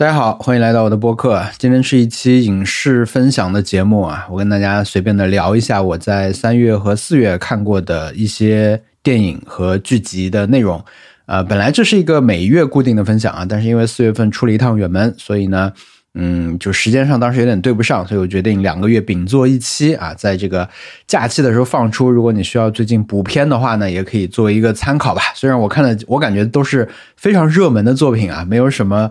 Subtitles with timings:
[0.00, 1.44] 大家好，欢迎来到我的播客。
[1.58, 10.82] 今天是一期影视分享的节目啊，我跟大家随便的聊一下我在三月和四月看过的一些电影和剧集的内容。
[11.26, 15.70] 呃，本来这是一个每月固定的分享啊，但是因为四月份出了一趟远门，所以呢，
[16.14, 20.66] 嗯，就时间上当时有点对不上，所以我决定两个月并做一期啊，在这个
[21.06, 22.10] 假期的时候放出。
[22.10, 25.20] 如果你需要最近补片的话呢，也可以作为一个参考吧。
[25.34, 26.88] 虽然我看了，我感觉都是
[27.18, 29.10] 非常热门的作品啊，没有什么。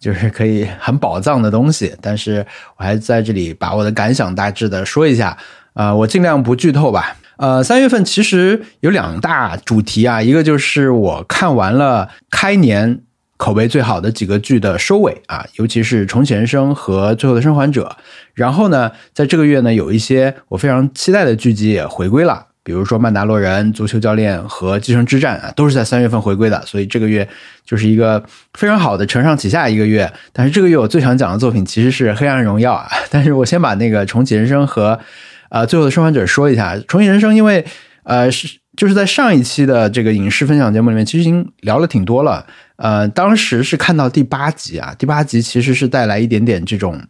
[0.00, 2.44] 就是可以很宝藏的东西，但是
[2.78, 5.36] 我还在这里把我的感想大致的说一下，
[5.74, 7.16] 呃，我尽量不剧透吧。
[7.36, 13.00] 呃，三月份其实有两大主题啊，一个就是我看完了开年
[13.36, 17.96] 口碑最好的几个剧的收尾啊，尤其是《重启人生》和《最后的生还者》，
[18.34, 22.48] 然后呢，在这个月呢，有一些我非常期待的剧集也回归了。
[22.62, 27.26] 比如说《曼达洛人》、《足球教练》和《继承之战》啊，都是在三月份回归的，所以这个月
[27.64, 28.22] 就是一个
[28.54, 30.12] 非常好的承上启下一个月。
[30.32, 35.00] 但是这个月我最想讲的作品其实是《黑暗荣耀》啊，但是我先把那个《重启人生》和
[35.48, 36.76] 呃《最后的生还者》说一下。
[36.86, 37.64] 《重启人生》因为
[38.02, 42.46] 呃是就是在上一期的这个影视分享节目里面，其实已经聊了挺多了。
[42.76, 47.00] 呃，当时是看到第八集啊，第八集其实是带来一点点这种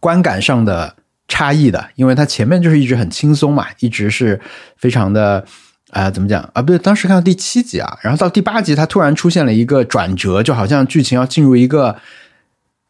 [0.00, 0.96] 观感上的。
[1.28, 4.40] 差异的，因为它前面就是一直很轻松嘛，一直是
[4.76, 5.44] 非常的，
[5.90, 6.62] 啊，怎么讲啊？
[6.62, 11.96] 不对，当时看到第七集啊，然后到第八集，它突然出现了一个转折，就好像剧情要进入一个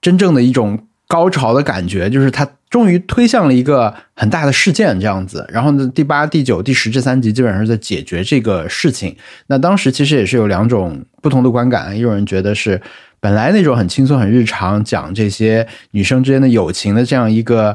[0.03, 5.49] 真正的一种高潮的感觉，就是它终于推向了一个很大的事件这样子。
[5.49, 9.17] 然后呢，第八、第九、第十这三集基本上是在解决这个事情。
[9.47, 12.79] 那当时其实也是有两种不同的观感，有人觉得是
[13.19, 17.75] 本来那种很轻松、很日常讲这些女生之间的友情的这样一个。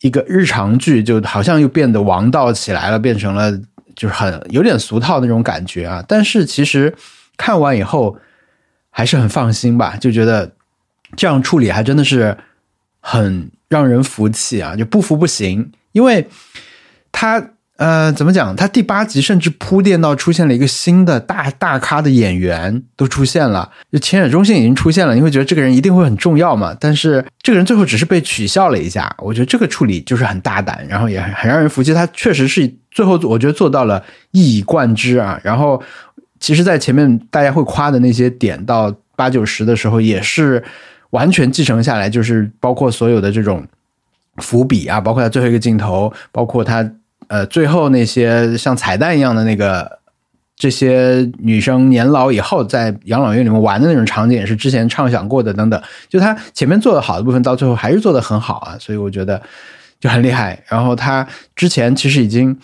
[0.00, 3.52] 一个日常剧就好像又变得王道起来了，变成了
[3.94, 6.04] 就是很有点俗套那种感觉啊。
[6.06, 6.94] 但是其实
[7.36, 8.16] 看完以后
[8.90, 10.52] 还是很放心吧，就觉得
[11.16, 12.36] 这样处理还真的是
[13.00, 16.28] 很让人服气啊，就不服不行，因为
[17.10, 17.50] 他。
[17.76, 18.56] 呃，怎么讲？
[18.56, 26.74] 他第八集甚至铺垫到出现了一个新的大大咖的演员都出现了，就浅野忠信已经出现了，你会觉得这个人一定会很重要嘛？
[26.80, 31.92] 但是这个人最后只是被取笑了一下，我觉得这个处理就是很大胆，然后也很很让人服气。
[31.92, 35.38] 他确实是最后我觉得做到了一以贯之啊。
[35.44, 35.82] 然后
[36.40, 40.64] 其实，在前面大家会夸的那些点，到八九十的时候也是
[41.10, 43.66] 完全继承下来，就是包括所有的这种
[44.38, 46.90] 伏笔啊，包括他最后一个镜头，包括他。
[47.28, 49.98] 呃，最后那些像彩蛋一样的那个，
[50.56, 55.82] 这些女生年老以后在养老院里面玩的那种场景，也是之前畅想过的等等。
[56.08, 59.42] 就他前面做的好的部分，到最后还是做的很好啊，所以我觉得
[59.98, 60.62] 就很厉害。
[60.68, 62.56] 然后他之前其实已经，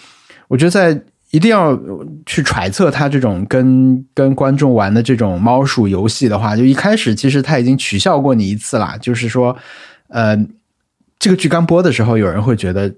[0.49, 0.99] 我觉得在
[1.33, 1.78] 一定要
[2.25, 9.56] 去揣测他这种跟跟观众玩的这种猫鼠游戏的话，就一开始其实他已经取笑过你一次了，就是说，
[10.09, 10.39] 呃，
[11.19, 12.95] 这个剧刚播的时候，有人会觉得。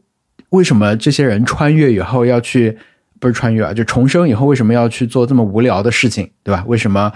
[0.55, 2.79] 为什么这些人穿越以后要去，
[3.21, 6.65] 不是穿越啊，就重生以后为什么要去做这么无聊的事情，对吧？
[6.67, 7.13] 为什么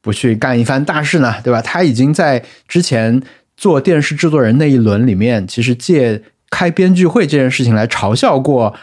[0.00, 1.34] 不去干一番大事呢？
[1.42, 1.60] 对吧？
[1.60, 3.20] 他已经在之前
[3.56, 8.74] 做电视制作人那一轮里面，其实借开编剧会这件事情来嘲笑过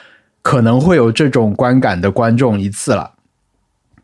[0.41, 3.13] 可能会有这种观感的观众一次了。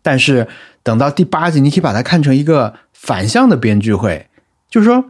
[0.02, 0.48] 但是
[0.82, 4.28] 等到第八集，你可以把它看成一个反向的编剧会，
[4.70, 5.06] 就是说。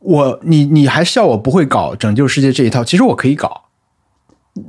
[0.00, 3.64] 我你你还笑我不会搞拯救世界这一套，其实我可以搞。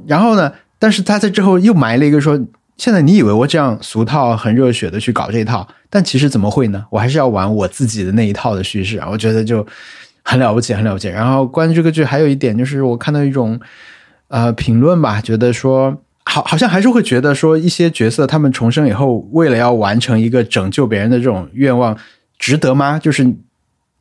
[0.08, 2.40] 然后呢，但是他在之后又埋了一个说，
[2.78, 6.86] 现在你以为我这样俗套很热血的去搞这一套，但其实怎么会呢？
[6.92, 9.08] 我还是要玩我自己的那一套的叙事啊！
[9.12, 9.66] 我觉得就
[10.24, 11.08] 很了不起，很了不起。
[11.08, 13.60] 然后关于这个剧，还有一点就是我看到一种
[14.30, 21.98] 呃评论吧，觉得说好好像还是会觉得说一些角色他们重生以后，为了要完成一个拯救别人的这种愿望，
[22.38, 23.00] 值得吗？
[23.00, 23.36] 就是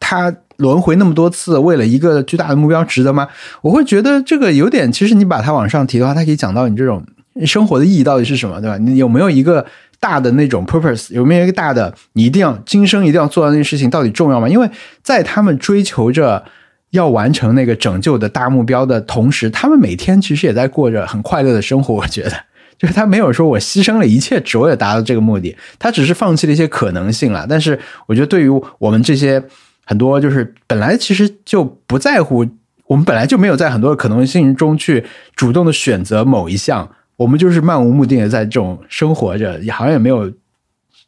[0.09, 0.35] 他。
[0.59, 3.29] 轮回那么多次，为了一个巨大的目标，值得吗？
[3.63, 4.91] 我会觉得这个有点。
[4.91, 7.01] 其实你把它往上提的话，它可以讲到你这种
[7.47, 8.77] 生活的意义到底是什么，对吧？
[8.77, 9.65] 你有没有一个
[10.01, 11.15] 大的那种 purpose？
[11.15, 14.49] 有没有一个大的你一定要今生一定要做到那件事情，到底重要吗？
[14.49, 14.69] 因为
[15.01, 16.43] 在他们追求着
[16.91, 21.95] 要完成那个拯救的大目标的同时，他们每天其实也在过着很快乐的生活。
[21.95, 22.33] 我觉得，
[22.77, 27.47] 就是他没有说我牺牲了一切只为了达到这个目的，他只是放弃了一些可能性了。
[27.49, 27.79] 但是，
[28.09, 28.49] 我觉得对于
[28.81, 29.41] 我们这些。
[29.89, 32.45] 很多就是本来其实就不在乎，
[32.87, 35.03] 我们本来就没有在很多的可能性中去
[35.35, 36.87] 主动的选择某一项，
[37.17, 40.31] 我们就是漫无目的的在这种生活着，也好像也没有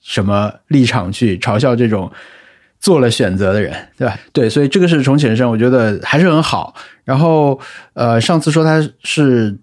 [0.03, 2.11] 什么立场去嘲笑这种
[2.81, 4.19] 做了选择的人，对吧？
[4.33, 6.75] 对，所以这个是重启人生，我觉得还是很好。
[7.05, 7.61] 然后
[7.93, 9.55] 呃，上次说他是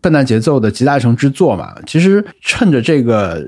[0.00, 3.44] 笨蛋节奏的集大成之作嘛，其实趁着这个。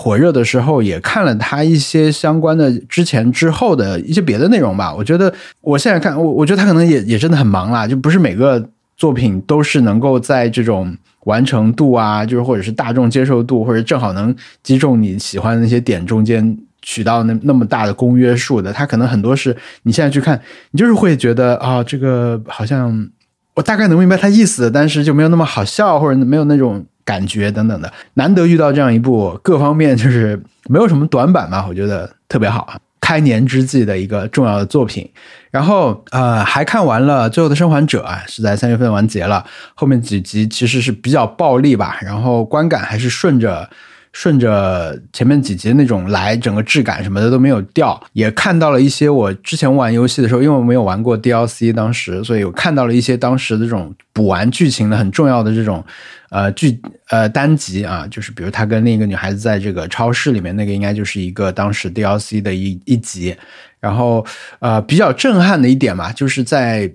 [0.00, 4.94] 火热的时候，也看了他一些相关的之前之后的一些别的内容吧。
[4.94, 8.64] 我觉得我现在看，我我觉得他可能也也真的很忙啦，就不是每个
[8.96, 18.72] 作品都是能够在这种完成度啊，就是或者是大众接受度，或者正好能击中你喜欢的那些点中间取到那那么大的公约数的。
[18.72, 20.40] 他可能很多是你现在去看，
[20.70, 23.08] 你就是会觉得啊，这个好像
[23.54, 26.86] 我大概能明白他意思，但是就没有那么好笑，或者没有那种。
[27.08, 30.38] 感觉等等的，难得遇到这样一部各方面就是
[30.68, 32.76] 没有什么短板吧，我觉得特别好啊。
[33.00, 35.08] 开年之际的一个重要的作品，
[35.50, 39.42] 然后呃还看完了《最后的生还者》啊，是在三月份完结了，
[39.74, 43.70] 后面几集其实是比较暴力吧，然后观感还是顺着。
[44.18, 55.84] 顺着前面几集那种来，整个质感什么的都没有掉，也看到了一些我之前玩游戏的时候，因为我没有玩过 DLC，当时所以我看到了一些当时的这种补完剧情的很重要的这种
[56.30, 56.80] 呃剧
[57.10, 63.36] 呃单集啊，就是比如他跟另一个女孩子在这个超市里面，那个应该就是一个当时 DLC 的一一集，
[63.78, 64.26] 然后
[64.58, 66.92] 呃比较震撼的一点嘛，就是在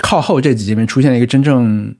[0.00, 1.94] 靠后这几集里面出现了一个真正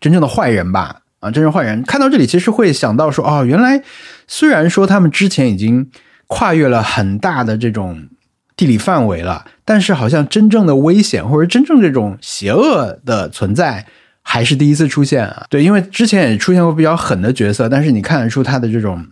[0.00, 1.02] 真正的坏人吧。
[1.20, 3.82] 啊，真正坏人看到这里，其实会想到说，哦，原来
[4.26, 5.90] 虽然说他们之前已经
[6.26, 8.08] 跨越了很大的这种
[8.56, 13.86] 地理范围了，但是好像真正的危险或者真正这种邪恶的存在
[14.22, 15.46] 还是第一次出现啊。
[15.50, 19.04] 对，因为之前也出现过比较狠的角色，但是你看得出他的这种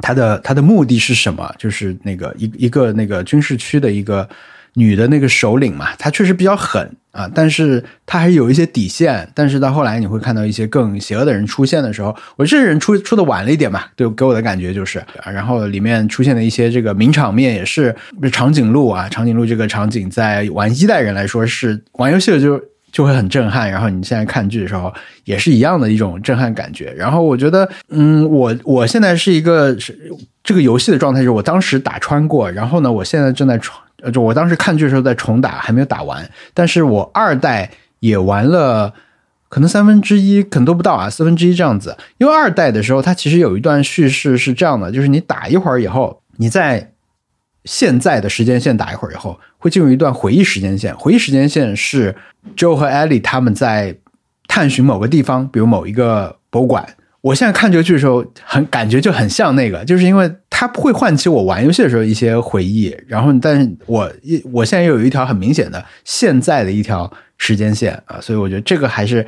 [0.00, 1.54] 他的他的目的是什么？
[1.58, 4.28] 就是那个一一个那个军事区的一个。
[4.78, 9.28] 女的那个首领嘛，她确实比较狠啊，但是她还是有一些底线。
[9.34, 15.02] 但是到后来你会看到一些更邪恶的人出现的时候，我这人出出的晚了一点嘛，对，给我的感觉就是。
[15.24, 17.92] 然后里面出现的一些这个名场面也是
[18.30, 23.68] 长颈鹿啊，长颈鹿这个场景在玩一代人来说是玩游戏的就就会很震撼。
[23.68, 24.94] 然后你现在看剧的时候
[25.24, 26.94] 也是一样的一种震撼感觉。
[26.96, 29.98] 然后我觉得，嗯，我我现在是一个是
[30.44, 33.76] 这个游戏的状态，就是我当时打穿过，然后呢，我现在正在穿。
[34.02, 36.28] 呃，就我当时看剧的时候在重打，还没有打完。
[36.54, 38.94] 但是我二代也玩了，
[39.48, 41.96] 可能三分之一，可能都不到啊，四分之一这样子。
[42.18, 46.92] 因为二代的时候，它其实有一段叙事是这样的，就是你打一会儿以后，你在
[47.64, 50.96] 现在的时间线打一会儿以后，会进入一段回忆时间线。
[50.96, 52.14] 回忆时间线是
[52.56, 53.96] Joe 和 Ellie 他们在
[54.46, 56.88] 探寻某个地方，比如某一个博物馆。
[57.20, 62.96] 我现在看这个剧的时候，很感觉就很像那个，就是因为它会唤起我玩游戏的时候一些回忆。
[63.08, 69.26] 然后，但是我一我现在又有一条很明显的现在的一条时间线啊，所以我觉得这个还是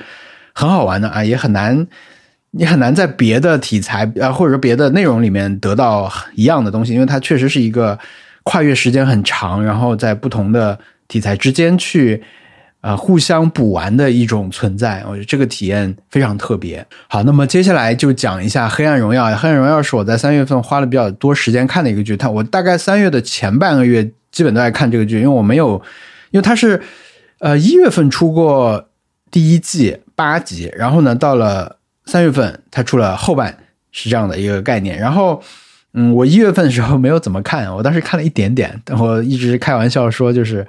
[0.55, 1.87] 很好玩的啊，也很难，
[2.53, 7.99] 你很难在别的题材啊或者说别的内容里面得到一样的东西，因为它确实是一个
[8.45, 10.79] 跨越时间很长，然后在不同的
[11.09, 12.23] 题材之间去。
[12.81, 16.85] 啊，互相补完的一种存在，我觉得这个体验非常特别。
[17.09, 19.27] 好，那么接下来就讲一下《黑暗荣耀》。
[19.37, 22.17] 《黑暗荣耀》是我在三月份花了比较多时间看的一个剧。
[22.17, 25.73] 它我大概三月的前半个月基本都在看这个剧，因为我没有，
[26.31, 26.81] 因为它是
[27.41, 28.89] 呃一月份出过
[29.31, 33.55] 第一季八集，然后呢到了三月份它出了后半，
[33.93, 34.99] 是这样的一个概念。
[34.99, 35.43] 然后
[35.93, 40.67] 嗯，我一月份的时候没有怎么看，我当时看了一点点，但我一直开玩笑说就是。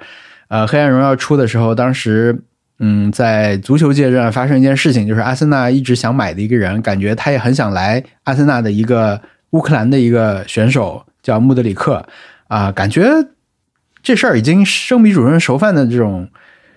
[0.52, 2.38] 呃，黑暗荣耀出的时候，当时，
[2.78, 9.18] 嗯，在足球界这发生一件事情，就是阿森纳一直想买的一个人，感觉他也很想来阿森纳的一个
[9.52, 12.04] 乌克兰的一个选手叫穆德里克，
[12.48, 13.02] 啊，感觉
[14.02, 16.28] 这事儿已经生米煮成熟饭的这种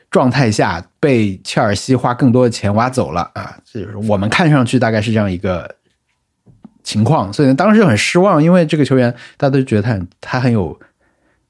[0.10, 5.70] 状态下，被切尔西花更多的钱挖走了啊，这就是我们看上去大概是这样一个
[6.82, 10.80] 情况，所以当时就很失望，因为这个球员大家都觉得他很他很有。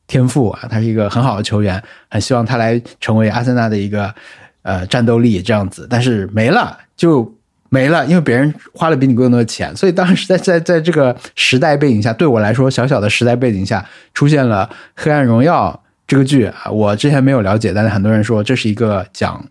[0.07, 4.13] 天赋啊，他是一个很好的球员，很希望他来成为阿森纳的一个
[4.61, 7.35] 呃战斗力这样子，但是没了就
[7.69, 13.83] 没了，因为别人花了比你更多的钱，所以当时在在在这个时代背景下，对我来说小小的时代背景下
[14.13, 15.71] 出现了《黑暗荣耀》
[16.07, 19.43] 这个剧啊，我之前没有了解，但是很多人说这是一个讲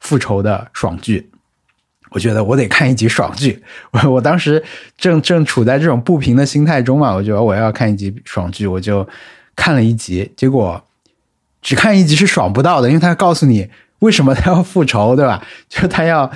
[0.00, 1.30] 复仇的爽剧，
[2.10, 4.62] 我觉得我得看一集爽剧，我我当时
[4.96, 9.08] 正正处在这种不平的心态中嘛，我觉得我要看一集爽剧，我就。
[9.58, 10.80] 看了一集，结果
[11.60, 15.44] 只看一集是爽不到的，因为他告诉你为什么他要复仇，对吧？
[15.68, 16.30] 就他要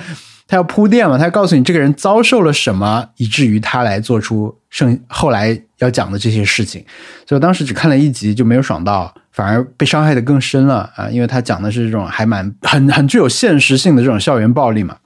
[0.45, 6.83] 他要铺垫嘛，他告诉你这个人遭受了什么，以至于他来做出剩后来要讲的这些事情。
[7.25, 11.07] 所以当时只看了一集就没有爽到，反而被伤害的更深了啊！
[11.09, 14.97] 因为他讲的是这种还蛮很很具有现实性的这种校园暴力嘛。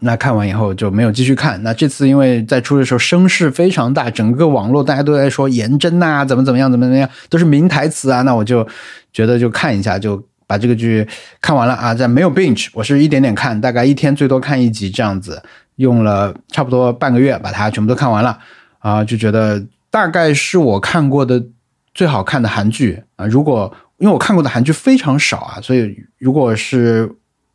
[0.00, 1.62] 那看完以后就没有继续看。
[1.62, 8.22] 那这次因为在出的时候声势非常大，整个网络大家都在说颜真呐，怎么怎么样，怎么怎么样，都是名台词啊。
[8.22, 8.66] 那我就
[9.12, 11.06] 觉得就看一下，就把这个剧
[11.40, 11.94] 看完了啊。
[11.94, 15.42] 在没有 binge，我是一点点看，大概一天最多看一集这样子，
[15.76, 18.38] 用了差不多半个月把它全部都看完了。
[18.78, 21.44] 啊，就觉得大概是我看过的
[21.92, 23.26] 最好看的韩剧啊。
[23.26, 27.12] 如果因为我看过的韩剧非常少啊，所以如果是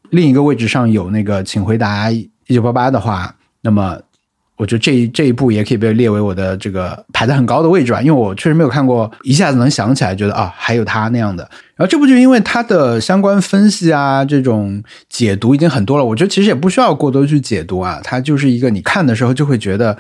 [0.10, 2.12] 另一个位置上有那个《请回答
[2.48, 4.00] 一九八八》的话，那么。
[4.56, 11.44] 我觉得这一这一部也可以被列为我的这个排在很高的位置吧，因为我确实没有看过，一下子能想起来，觉得啊还有他那样的。
[11.76, 19.98] 然后这部剧因为它的相关分析啊，这种解读已经很多了，我觉得其实也不需要过多去解读啊，它就是一个你看的时候就会觉得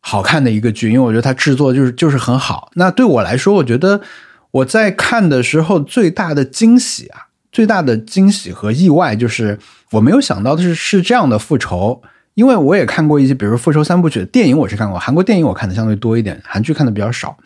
[0.00, 2.70] 好看的一个剧，因为我觉得它制作就是就是很好。
[2.74, 4.02] 那对我来说，我觉得
[4.50, 9.58] 我在看的时候最大的惊喜啊，最大的惊喜和意外就是
[9.92, 12.02] 我没有想到的是是这样的复仇。
[12.34, 17.36] 因为我也看过一些，比如说《复仇三部曲》的电影，我是看过韩国电影，我看的相对多一点，韩剧看的比较少。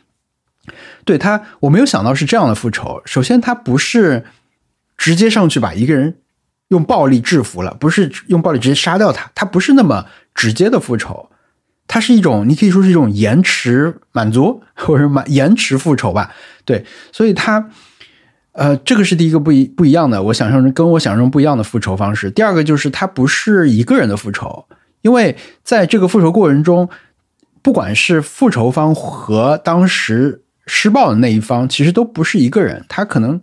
[1.06, 3.00] 对他，我没有想到是这样的复仇。
[3.06, 4.26] 首先，他不是
[4.98, 6.18] 直接上去把一个人
[6.68, 10.04] 用暴力制服了，不是用暴力直接杀掉他，他不是那么
[10.34, 11.30] 直接的复仇，
[11.88, 16.34] 它是一种你可以说是一种延迟满足或者满延迟复仇吧。
[16.66, 17.70] 对，所以他。
[18.52, 22.30] 呃，这个是第一个不一不一样的，我想象中跟我想象中不一样的复仇方式。
[22.30, 24.66] 第二个就是他不是一个人的复仇，
[25.00, 26.86] 因为在这个复仇过程中，
[27.62, 33.40] 不管是复仇方和当时施暴的那一方，其实都不是一个人，他可能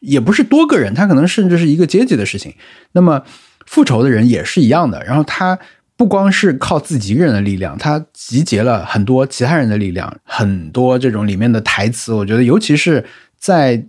[0.00, 2.54] 也不是多个人，他可能甚至是一个阶级的事情。
[2.92, 3.22] 那么
[3.66, 5.58] 复仇的人也是一样的，然后他
[5.98, 13.04] 不光是靠自己一个人的力量，他集结了很多其他人的力量，很多这种里面的台词，我觉得尤其是
[13.38, 13.84] 在。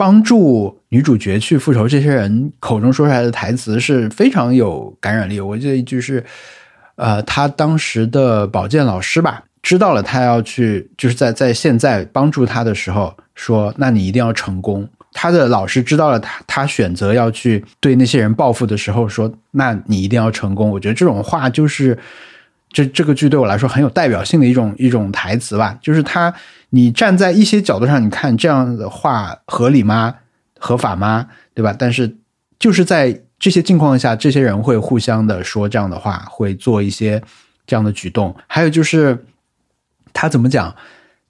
[0.00, 5.38] 帮助女主角去复仇，这些人口中说出来的台词是非常有感染力。
[5.38, 6.24] 我记得一句是，
[6.96, 14.88] 呃，他当时的保健老师吧，知道了他要去，就是在在现在帮助他的时候说，那你一定要成功。
[15.12, 20.70] 他的老师知道了他他选择要去对那些人报复的时候说，那你一定要成功。
[20.70, 21.98] 我觉得这种话就是
[22.72, 26.34] 这这个剧对我来说很有代表性的一种一种台词吧，就是他。
[26.70, 30.16] 你站在一些角度上，你看这样的话合理吗？
[30.58, 31.26] 合法吗？
[31.54, 31.74] 对吧？
[31.76, 32.16] 但是
[32.58, 37.22] 就是在这些境况下，这些人会互相的说这样的话，会做一些
[37.66, 38.36] 这样的举动。
[38.46, 39.24] 还有就是
[40.12, 40.74] 他怎么讲？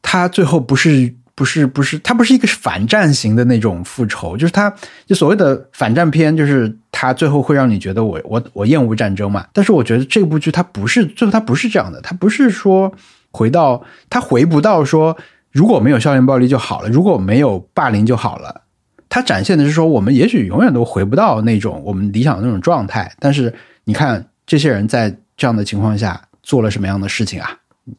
[0.03, 4.75] 他最后不是不是不是他不是一个反战型的那种复仇，就是他
[5.07, 9.47] 就所谓的反战片，就是他最后会让你觉得我我我厌恶战争嘛。
[9.53, 12.93] 但是我觉得这部剧它不是最后它不是这样的，它不是说。
[13.31, 15.17] 回到他回不到说
[15.53, 18.63] 如果没有校园暴力就好了，如果没有霸凌就好了。
[19.09, 23.13] 他展现的是说我们也许永远都回不到那种我们理想的那种状态。
[23.19, 27.51] 但是你看这些人在这样的情况下做了什么样的事情啊？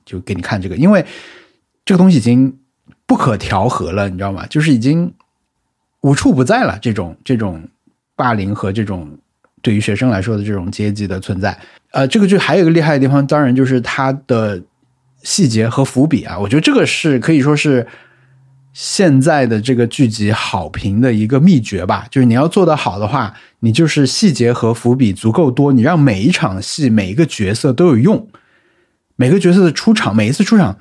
[0.06, 1.06] 就给你看这个，因为
[1.84, 2.58] 这个东西已经
[3.06, 4.46] 不可调和了，你知道吗？
[4.48, 5.14] 就是已经
[6.00, 6.80] 无处不在了。
[6.82, 7.62] 这种这种
[8.16, 9.18] 霸凌和这种
[9.62, 11.60] 对于学生来说的这种阶级的存在。
[11.92, 14.62] 呃，这个剧还有一个厉害的地方，当然就是它的。
[15.24, 17.88] 细节和伏笔啊，我觉得这个是可以说是
[18.74, 22.08] 现在的这个剧集好评的一个秘诀吧。
[22.10, 28.28] 就是你要做得好的话，你就是细节和伏笔足够多，你让每一场戏每一个角色都有用，
[29.16, 30.80] 每个角色的出场，每一次出场，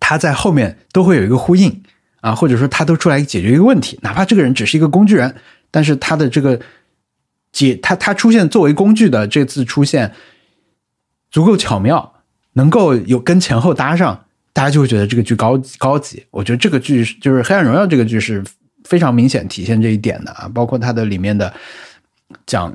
[0.00, 1.82] 他在后面都会有一个呼应
[2.20, 5.34] 啊，或者说他都出来解决一个问题，哪怕这个人只是一个工具人，
[5.70, 6.60] 但是他的这个
[7.52, 10.12] 解他他出现作为工具的这次出现
[11.30, 12.12] 足够巧妙。
[12.56, 16.24] 能够有跟前后搭上，大家就会觉得这个剧高高级。
[16.30, 18.42] 我觉得这个剧就是《黑暗荣耀》这个剧是
[18.84, 21.52] 非常明显体现这一点的啊，包括它的里面的
[22.46, 22.74] 讲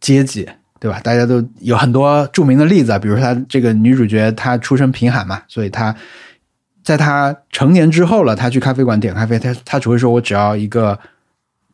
[0.00, 0.48] 阶级，
[0.80, 0.98] 对吧？
[1.04, 5.94] 大家都有很多著名的例子啊，比如她这个女主角，她出身贫寒嘛，所以她
[6.82, 10.98] 在她成年之后了，她去咖啡馆点咖啡，她她只会说：“我只要一个。”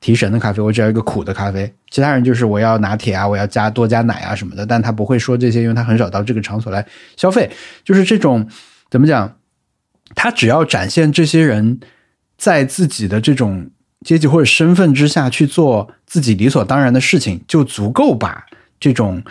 [0.02, 1.73] 提神的咖啡，我只要一个苦的咖啡。
[1.88, 6.85] 其他人就是我要拿铁啊，我要加多加奶啊什么的，但他不会说这些，因为他很少到这个场所来
[7.16, 7.50] 消费。
[7.82, 8.47] 就是这种
[8.90, 9.38] 怎么讲？
[10.14, 11.80] 他只要展现这些人
[12.37, 13.71] 在自己的这种
[14.04, 18.44] 阶级或者身份之下去做自己理所当然的事情，就足够把
[18.78, 19.23] 这种。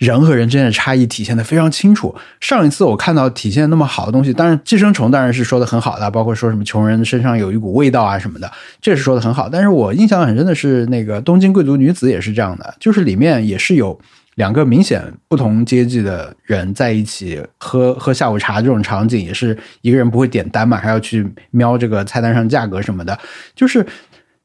[0.00, 2.14] 人和人之间的差异体现的非常清楚。
[2.40, 9.46] 上一次我看到体现那么好的东西，当然寄生虫当然是说的很好的，包括说什么穷人身上有一股味道啊什么的，这是说的很好。
[9.46, 13.98] 但是我印象很深的是那个东京贵族女子也是这样的，就是里面也是有
[14.36, 23.18] 两个明显不同阶级的人在一起喝喝下午茶这种场景，也是一个人不会点单嘛，还要去瞄这个菜单上价格什么的，
[23.54, 23.86] 就是。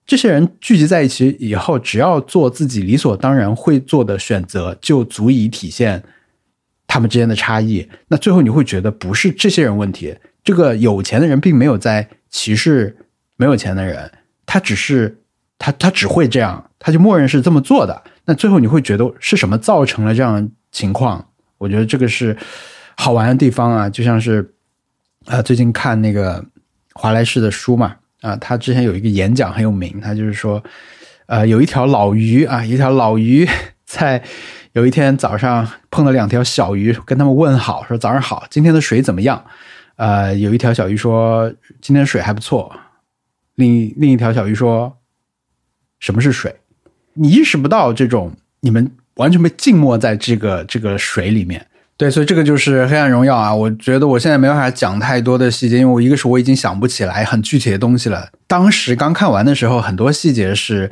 [0.06, 6.04] 这些人聚集在一起以后，只要做自己理所当然会做的选择，就足以体现
[6.86, 7.90] 他们之间的差异。
[8.10, 12.96] 那最后你会觉得不是这些人问题，这个有钱的人并没有在歧视
[13.36, 14.12] 没有钱的人，
[14.46, 15.22] 他只是
[15.58, 18.04] 他他只会这样，他就默认是这么做的。
[18.26, 21.30] 那最后你会觉得是什么造成了这样情况？
[21.58, 22.38] 我觉得这个是
[22.96, 24.54] 好玩的地方啊，就像是
[25.26, 26.46] 啊，最近看那个
[26.94, 27.96] 华莱士的书嘛，
[28.26, 30.62] 啊，他之前有一个演讲很有名，他就是说，
[31.28, 33.48] 呃，有一条老鱼啊，一条老鱼
[33.86, 34.24] 在
[34.74, 39.46] 有一天早上碰到两条小鱼，跟他们问好，说早上好，今天的水怎么样？
[39.98, 42.76] 呃，有一条小鱼说今天水还不错，
[43.54, 44.98] 另另一条小鱼说
[46.00, 46.56] 什么是水？
[47.14, 51.68] 你意识不到这种，你们完全被浸没在这个这个水里面。
[51.98, 53.56] 对，所以这个就是《黑暗荣耀》啊。
[53.56, 58.28] 我觉得我现在没办法讲太多的细节，因为我一个是我已经想不起来很具体的东西了。
[58.48, 60.92] 当时刚看完的时候，很多细节是，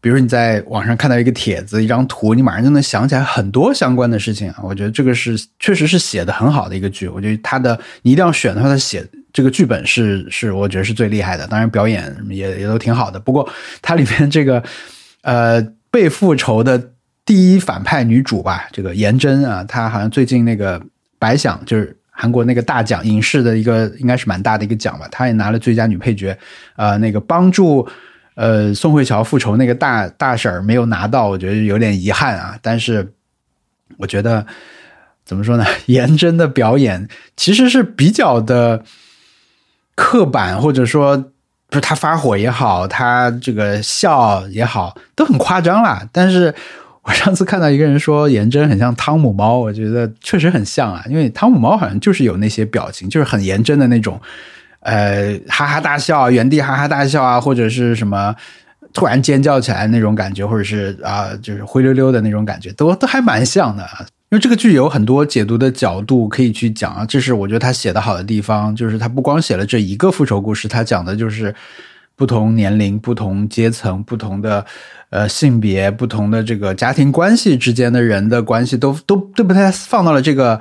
[0.00, 4.58] 比如你在网上看到一个帖子、一张图，你马上就能想起来很多相关的事情啊。
[4.62, 7.08] 我觉得这个是确实是写的很好的一个剧。
[7.08, 11.44] 我觉得他的你一定要选的话，他写这个剧本是是我觉得是最厉害的。
[11.48, 13.48] 当然表演也也都挺好的，不过
[13.82, 14.62] 它里面这个
[15.22, 16.90] 呃被复仇的。
[17.28, 20.80] 第一反派女主吧，这个颜真啊，她好像最近那个
[21.18, 26.34] 白想就是韩国那个大奖影视的一个，应该是蛮大的一个奖吧，她也拿了最佳女配角。
[26.76, 27.86] 呃，那个帮助
[28.34, 32.58] 呃宋慧乔复仇那个大大婶儿没有拿到，我觉得有点遗憾啊。
[32.62, 33.12] 但是
[33.98, 34.46] 我觉得
[35.26, 37.06] 怎么说呢，颜真的表演
[37.36, 38.82] 其实是比较的
[39.94, 41.14] 刻板，或者说
[41.68, 46.08] 不是她发火也好，她这个笑也好，都很夸张啦。
[46.10, 46.54] 但是。
[47.08, 54.20] 我上次看到一个人说颜真很像汤姆猫，我觉得确实很像啊，因为汤姆猫好像就是有那些表情，就是很颜真的那种，
[54.80, 58.36] 呃，哈哈大笑，原地哈哈大笑啊，或者是什么
[58.92, 63.88] 突然尖叫起来那种感觉，或者是啊，就是灰溜溜的那种感觉，都都还蛮像的。
[64.30, 71.54] 因为这个剧有很多解读的角度可以去讲啊，这是我觉得他写的好的地方，就是他不光写了这一个复仇故事，他讲的就是
[72.18, 74.66] 不同年龄、不同阶层、不同的。
[75.10, 80.60] 呃，性别不同的这个家庭关系之间的人的关系，都都都被他放到了这个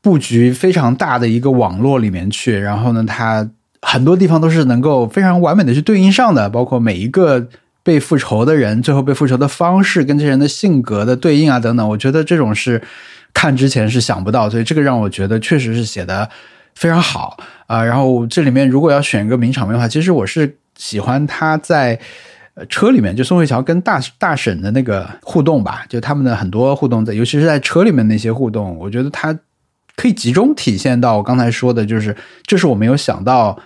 [0.00, 2.58] 布局非常大的一个网络里面去。
[2.58, 3.48] 然后呢，他
[3.82, 7.46] 很多地方都是能够非常完美的去对应上的，包括每一个
[7.84, 11.88] 被复仇的人，最后被复仇的方式跟这些人的性格的对应啊等等。
[11.88, 12.82] 我觉得这种是
[13.32, 16.28] 看之前是想不到，所以这个让我觉得确实是写的
[16.74, 17.36] 非常好
[17.68, 17.84] 啊。
[17.84, 21.98] 然后这里面如果要选一个名场面的话，其实我是喜欢他在。
[22.68, 29.36] 车里面就宋慧乔跟大大婶的那个互动吧，就他们的很多互动，在尤其是在车里面那些互动，我觉得他
[29.96, 33.58] 可以集中体现到我刚才说的，就是这是我没有想到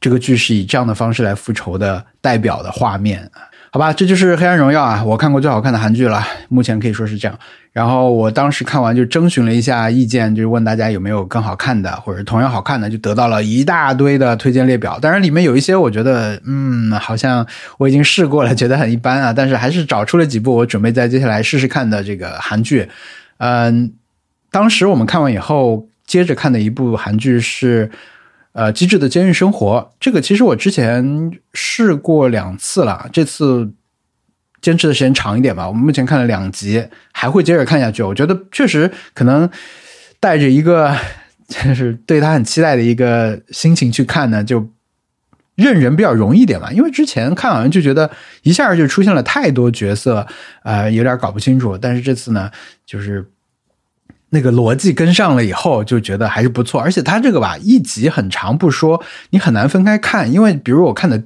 [0.00, 3.30] 这个剧是以这样的方式来复仇的代表的画面
[3.72, 7.38] 好吧，这就是《黑暗荣耀》啊，我看过最好看的韩剧了，目前可以说是这样。
[7.72, 14.98] 然后我当时看完就征询了一下意见，就是问大家有没有更好看的或者同样好看的，就得到了一大堆的推荐列表。
[14.98, 17.46] 当然里面有一些我觉得，嗯，好像
[17.78, 19.32] 我已经试过了，觉得很一般啊。
[19.32, 22.88] 但是还是找出了几部我准备在接下来试试看的这个韩剧。
[23.38, 23.92] 嗯，
[24.50, 27.88] 当时我们看完以后，接着看的一部韩剧是
[28.52, 29.90] 呃《机智的监狱生活》。
[29.98, 33.72] 这个其实我之前试过两次了，这次。
[34.62, 35.66] 坚持的时间长一点吧。
[35.66, 38.02] 我们目前看了两集，还会接着看下去。
[38.02, 39.48] 我觉得确实可能
[40.20, 40.94] 带着一个
[41.48, 44.68] 就是对他很期待的一个心情去看呢，就
[45.54, 46.70] 认人比较容易一点嘛。
[46.72, 48.10] 因为之前看好像就觉得
[48.42, 50.26] 一下就出现了太多角色，
[50.62, 51.78] 呃，有点搞不清楚。
[51.78, 52.50] 但是这次呢，
[52.84, 53.26] 就是
[54.30, 56.80] 那个逻辑跟上了以后，就觉得还是不错。
[56.80, 60.32] 而且他这个吧，一集很长不说，你很难分开看。
[60.32, 61.22] 因为比如我看的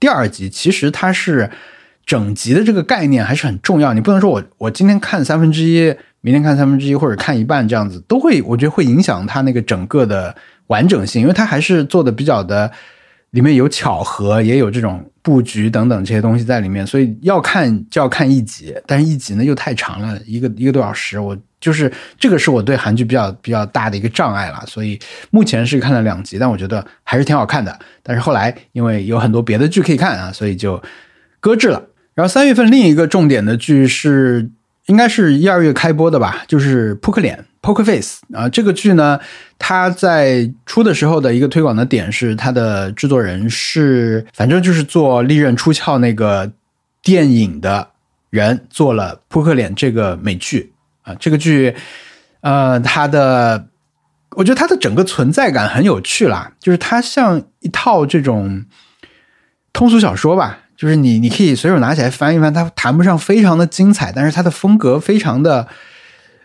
[0.00, 1.50] 第二集，其实它是。
[2.06, 5.86] 整集的这个概念还是很重要，你不能说我我今天看三分之一，
[6.20, 10.36] 明天看三分之一，或者看一半这样子，都会我觉得会影响它那个整个的
[10.66, 12.70] 完整性，因为它还是做的比较的，
[13.34, 24.96] 里面有巧合，也有这种布局等等这些东西在里面，所以要看就要看一集，但是一集呢又太长了，一个一个多小时，我就是这个是我对韩剧比较比较大的一个障碍了，所以
[25.30, 30.80] 目前是看了两集，但我觉得还是挺好看的，但是后来因为有很多别的剧可以看啊，所以就
[31.40, 31.82] 搁置了。
[32.14, 34.48] 然后三月份另一个重点的剧是，
[34.86, 38.46] 应该是一二月开播的吧，就是《扑克脸》（Poker Face） 啊。
[38.48, 39.18] 这个剧呢，
[39.58, 46.52] 它在出的时候的一个推广的点是，它的制作人是，反正就是做《利刃出鞘》那个
[47.02, 47.88] 电影的
[48.28, 50.72] 人做了《扑克脸》这个美剧
[51.02, 51.14] 啊。
[51.18, 51.74] 这个剧，
[52.42, 53.66] 呃，它的，
[54.36, 58.66] 我觉得它的整个存在感很有趣啦，就是它像一套这种
[59.72, 60.58] 通俗小说吧。
[60.76, 65.68] 就是你，你可以随手拿起来翻一翻，它谈不上非常的精彩，但是它的风格非常的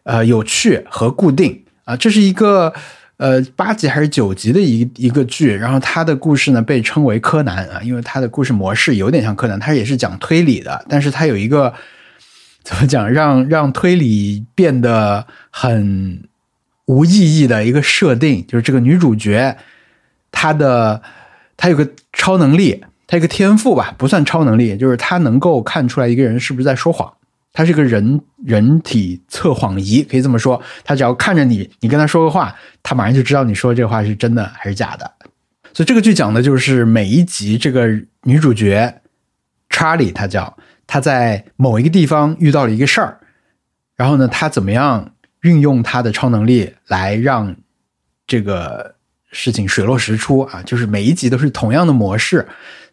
[0.10, 1.95] 呃有趣和固定啊。
[1.95, 2.74] 这是一个
[3.17, 11.72] 呃八集还是九集的一一个剧，然后它的故事呢被称为柯南啊，因为它的故事模式有点像柯南，它也是讲推理的，但是它有一个
[12.65, 16.28] 怎么讲，让让推理变得很
[16.86, 19.56] 无意义的一个设定，就是这个女主角
[20.32, 21.02] 她的
[21.56, 27.13] 她有个超能力，她有个天赋吧，不算超能力，就是她能够看出来一个人是不是在说谎。
[27.52, 30.62] 她是个人人体测谎仪，可以这么说。
[30.84, 35.12] 她只要看着你，你跟她说个话，她马上就知道你说这话是真的还是假的。
[35.74, 37.88] 所以这个剧讲的就是每一集这个
[38.24, 39.02] 女主角
[39.70, 40.58] 查理，她叫
[40.88, 43.20] 她在某一个地方遇到了一个事儿，
[43.96, 47.56] 然后呢，她怎么样运用她的超能力来让
[48.26, 48.96] 这个
[49.32, 50.62] 事情水落石出啊？
[50.64, 52.48] 就是每一集都是同样的模式，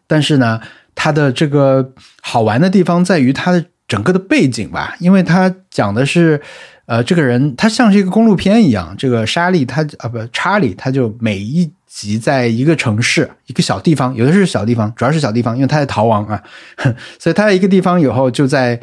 [0.05, 0.61] 但是呢，
[0.93, 6.41] 它的这个好玩的地方在于它的整个的背景吧，因为它讲的是。
[6.87, 16.41] 呃，这个人他像是一个公路片一样，这个莎莉他啊不查理他就每一集在一个城市一个小地方，有的是小地方，主要是小地方，因为他在逃亡啊，
[17.19, 18.79] 所以他在一个地方以后就在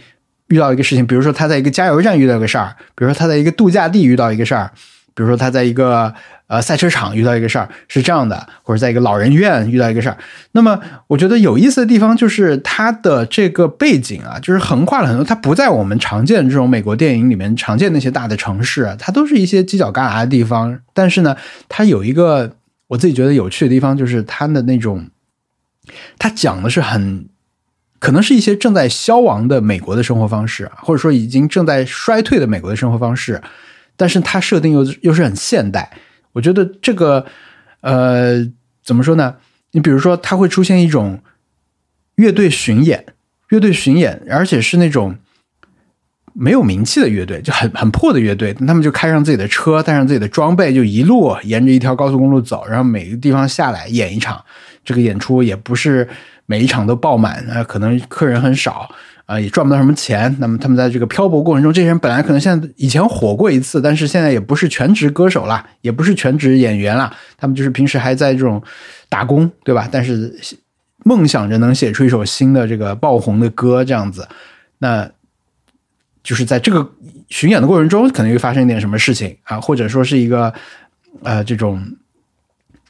[0.49, 4.71] 遇到一个事情，比如说他在一个加油站遇到个事儿，比如说他在一个度假地遇到一个事儿。
[5.17, 6.13] 比如说他在一个
[6.47, 10.17] 呃赛车场遇到一个事儿是这样的，或者在一个老人院遇到一个事儿。
[10.53, 20.79] 那么我觉得有意思的地方就是它的这个背景啊，就是横跨了很多，它不在我们常见这种美国电影里面常见那些大的城市，它都是一些犄角旮旯的地方。
[20.93, 21.37] 但是呢，
[21.69, 22.57] 它有一个
[22.89, 25.09] 我自己觉得有趣的地方，就是它的那种，
[26.19, 27.27] 它讲的是很
[27.99, 33.41] 可能是一些正在消亡的美国的生活方式，或者说已经正在衰退的美国的生活方式。
[33.97, 35.91] 但是它设定又又是很现代，
[36.35, 37.25] 我觉得这个，
[37.81, 38.47] 呃，
[38.85, 39.37] 怎么说呢？
[39.73, 41.21] 你比如说，它会出现一种
[42.17, 43.07] 乐队巡演，
[43.49, 45.17] 乐队巡演，而且是那种
[46.33, 54.45] 没有名气的乐队，就很很破的乐队，他们就开上自己的车，带上自己的装备，就一路沿着一条高速公路走，然后每个地方下来演一场。
[54.85, 56.07] 这个演出也不是
[56.47, 58.89] 每一场都爆满啊，可能客人很少。
[59.27, 60.37] 啊，也赚不到什么钱。
[60.39, 67.11] 那么他们在这个漂泊过程中，这些人本来可能现在以前火过一次，但是现在也不是全职歌手了，也不是全职演员了。
[67.39, 68.63] 他们就是平时还在这种
[69.09, 69.89] 打工，对吧？
[69.91, 70.39] 但是
[71.05, 74.29] 梦想着能写出一首新的这个爆红的歌，这样子。
[74.77, 75.11] 那
[76.23, 76.87] 就是在这个
[77.31, 80.53] 巡演的过程中，可能会发生一点什么事情啊，或者说是一个
[81.23, 81.83] 呃这种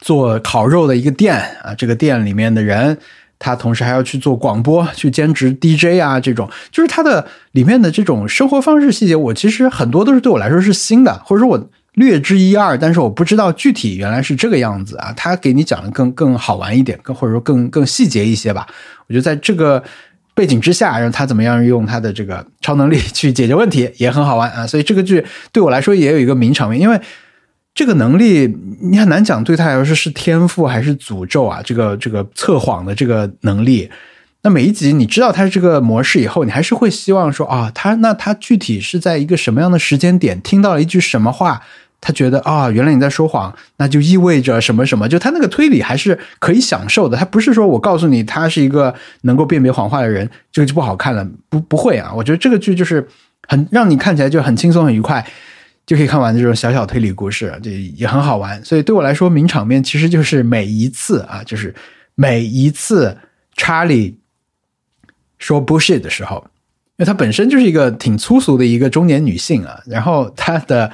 [0.01, 2.97] 做烤肉的一个店啊，这个店里面的人。
[3.37, 15.13] 他同时还要去做广播，去兼职 DJ 啊，这种就是他的里面的这种生活方式细节，我其实很多都是对我来说是新的，或者说我略知一二，但是我不知道具体原来是这个样子啊。
[15.15, 18.65] 他给你讲的更更好玩一点，更或者说更更细节一些吧。
[19.07, 19.83] 我觉得在这个
[20.33, 24.65] 背景之下，让他怎么样用他的这个超能力去解决问题也很好玩啊。
[24.65, 26.99] 所以这个剧对我来说也有一个名场面，因为。
[27.75, 31.61] 这个能力你很难讲，对他来说是天赋还是诅咒啊？
[31.61, 33.89] 这个这个测谎的这个能力，
[34.43, 41.61] 那每一集你知道他这个模式以后，你还是会希望说啊，他那他具体是在一个什么样的时间点听到了一句什么话，
[41.99, 45.09] 他觉得啊，原来你在说谎，那就意味着什么什么？
[45.09, 47.17] 就他那个推理还是可以享受的。
[47.17, 51.27] 他不是说我告诉你他是一个能够辨别谎话的人，这个就不好看了。
[51.49, 53.05] 不不会啊，我觉得这个剧就是
[53.49, 55.25] 很让你看起来就很轻松很愉快。
[55.85, 58.63] 就可以看完这种小小推理故事，这也很好玩。
[58.65, 61.73] 所以对我来说，名场面其实就是每一次啊，就是
[62.15, 63.15] 每一次
[63.55, 64.17] 查理
[65.37, 66.43] 说 bullshit 的时候，
[66.97, 69.79] 因为她本身就是一个挺粗俗的一个中年女性啊。
[69.85, 70.91] 然后她的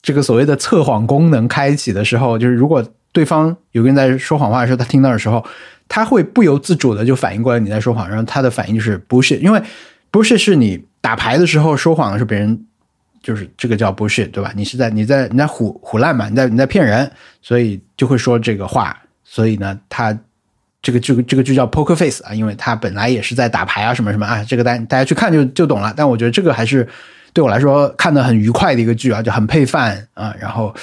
[0.00, 5.44] 这个所谓的测谎功能开启的时候，就是如果对方有个人在说谎话的时候，她听到的时候，
[5.88, 8.08] 她会不由自主的就反应过来你在说谎。
[8.08, 9.62] 然后她的反应就是 bullshit，因为
[10.10, 12.66] bullshit 是你打牌的时候说谎的时候别人。
[13.22, 14.52] 就是这个叫 bullshit，对吧？
[14.56, 16.28] 你是在你在你在唬唬烂嘛？
[16.28, 18.98] 你在你在骗人，所以就会说这个话。
[19.24, 20.18] 所以呢，他
[20.82, 24.44] 这个这个这个就叫 poker face 啊，因为他本来也是在打牌啊，什么什么啊。
[24.44, 25.94] 这个大大家去看就就懂了。
[25.96, 26.86] 但我觉得这个还是
[27.32, 30.34] 对我来说看的很愉快的一个剧啊，就很配饭啊。
[30.38, 30.74] 然后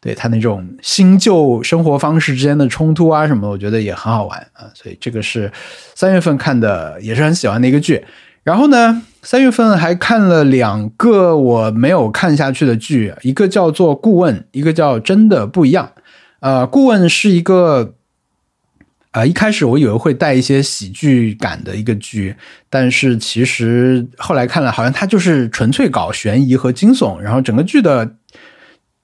[0.00, 4.68] 对他那种新旧生活方式之间的冲突啊什么，我觉得也很好玩啊。
[4.74, 5.50] 所以这个是
[5.94, 8.04] 三月份看的，也是很喜欢的一个剧。
[8.44, 15.90] 然后呢，三月份还看了两个我没有看下去的剧，一个叫做《顾问》，一个叫《真的不一样》。
[16.40, 17.94] 呃，《顾问》是一个，
[19.12, 22.36] 呃，一开始我以为会带一些喜剧感的一个剧，
[22.68, 28.16] 但是其实后来看了，好像它就是纯粹搞悬疑和惊悚，然后整个剧的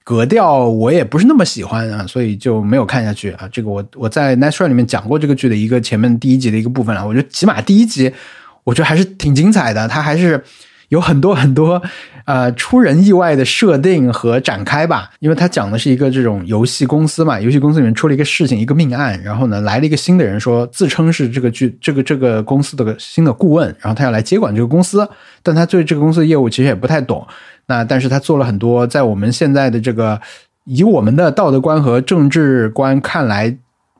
[0.03, 3.49] 格调我也不是那么喜欢啊，所以就没有看下去啊。
[3.51, 8.13] 这个我我在《Nice Try》里面讲过这个剧的一个前面第一集的一个部分了，我觉得起码第一集。
[8.63, 10.43] 我觉得还是挺精彩的，它还是
[10.89, 11.81] 有很多很多
[12.25, 15.09] 呃出人意外的设定和展开吧。
[15.19, 25.09] 因为它讲的是一个这种游戏公司嘛，游戏公司里面出了一个事情，一个命案，然后呢来了一个新的人，说自称是这个剧这个这个公司的新的顾问，然后他要来接管这个公司，
[25.41, 27.25] 但他对这个公司的业务其实也不太懂。
[27.65, 30.19] 那但是他做了很多在我们现在的这个
[30.65, 33.57] 以我们的道德观和政治观看来，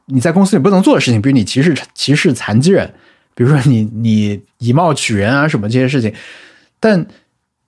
[0.08, 2.94] 你在公司里不能做的事情，比如你歧视歧视残疾人。
[3.42, 6.14] 比如说你 你以貌取人啊什么这些事情，
[6.80, 7.08] 但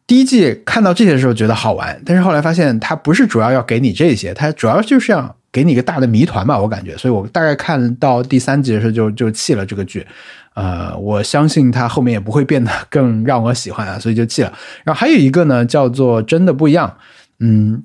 [0.06, 10.06] 第一季看到这些的时候觉得好玩，但是后来发现它不是主要要给你这些，它主要就是要给你一个大的谜团吧，我感觉，所以我大概看到第三集的时候就就弃了这个剧，
[10.54, 14.54] 呃，我相信它后面也不会变得更让我喜欢啊，所以就弃了。
[14.84, 16.98] 然后还有一个呢，叫做真的不一样，
[17.40, 17.84] 嗯，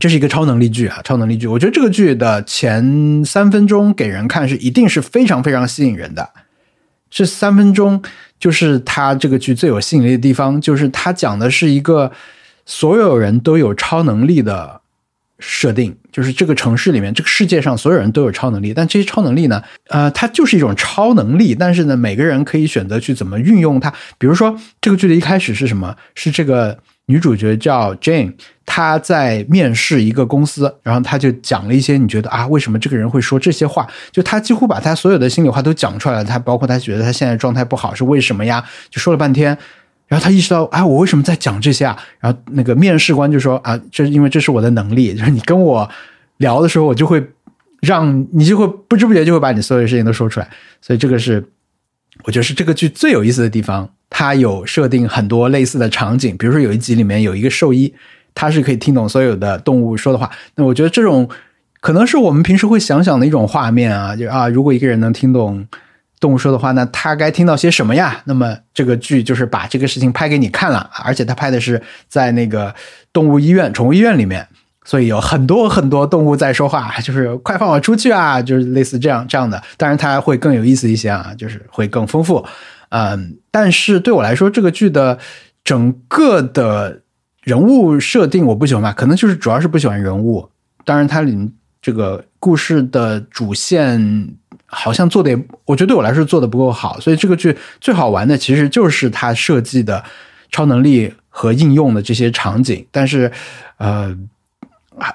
[0.00, 6.30] 这是一个超能力剧啊，超能力剧，我觉得这个剧的前三分钟给人看是一定是非常非常吸引人的。
[7.12, 8.02] 这三分钟
[8.40, 12.10] 就是他这个剧最有吸引力的地方，就是他讲的是一个
[12.64, 14.80] 所有人都有超能力的
[15.38, 23.92] 设定，就是这个城市里面，这个世界上所有人都有超能力，但这些超能力呢，呃，它就是一种超能力，但是呢，每个人可以选择去怎么运用它。
[24.16, 25.94] 比如说，这个剧的一开始是什么？
[26.14, 26.78] 是这个。
[27.12, 28.32] 女主角叫 Jane，
[28.64, 33.86] 她在面试一个公司，然后她就讲了一些你觉得啊，为什么这个人会说这些话？
[34.10, 36.24] 就她几乎把她所有的心里话都讲出来了。
[36.24, 38.64] 她包括她觉得她现在状态不好是为什么呀？
[38.88, 39.48] 就说了半天，
[40.08, 41.94] 然后她意识到，哎，我为什么在讲这些啊？
[42.18, 45.86] 然后那个面试官就说啊，这因为这是我的能力，就是你跟我
[46.38, 47.22] 聊的时候，我就会
[47.82, 50.48] 让你就会不知不觉就会把你所有的事情都说出来。
[50.80, 51.46] 所以这个是
[52.24, 53.88] 我觉得是这个剧最有意思的地方。
[54.14, 57.94] 它有设定很多类似的场景，比如说有一集里面有一个兽医，
[58.34, 60.30] 他是可以听懂所有的动物说的话。
[60.56, 61.26] 那我觉得这种
[61.80, 65.66] 可能是我们平时会想想的一种画面啊，就啊，如果一个人能听懂
[66.20, 68.20] 动物说的话，那他该听到些什么呀？
[68.26, 72.74] 那么这个剧就是把这个事情拍给你看了，而且他拍的是在那个
[73.14, 74.46] 动物医院、宠物医院里面，
[74.84, 79.62] 所以有很多很多动物在说话，就是快放我出去啊，就是类似这样这样的。
[79.76, 82.44] 当然，它会更有意思一些啊，就是会更丰富。
[82.88, 85.18] 嗯，但是对我来说，这个剧的
[85.64, 87.00] 整个的
[87.42, 88.92] 人物设定我不喜欢吧？
[88.92, 90.48] 可能就是主要是不喜欢人物。
[90.84, 94.28] 当然，它里这个故事的主线
[94.66, 96.98] 好像做的也，我觉得对我来说做的不够好。
[97.00, 100.02] 所以这个剧最好玩的其实就是它设计的
[100.50, 102.84] 超能力和应用的这些场景。
[102.90, 103.30] 但是，
[103.78, 104.14] 呃，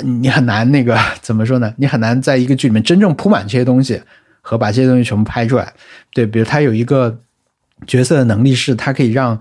[0.03, 1.73] 你很难那个 怎么说呢？
[1.77, 4.01] 你很难在一个剧里面真正铺满这些东西
[4.41, 5.73] 和把这些东西全部拍出来。
[6.13, 7.19] 对，比如他有一个。
[7.85, 9.39] 角色的能力是他可以让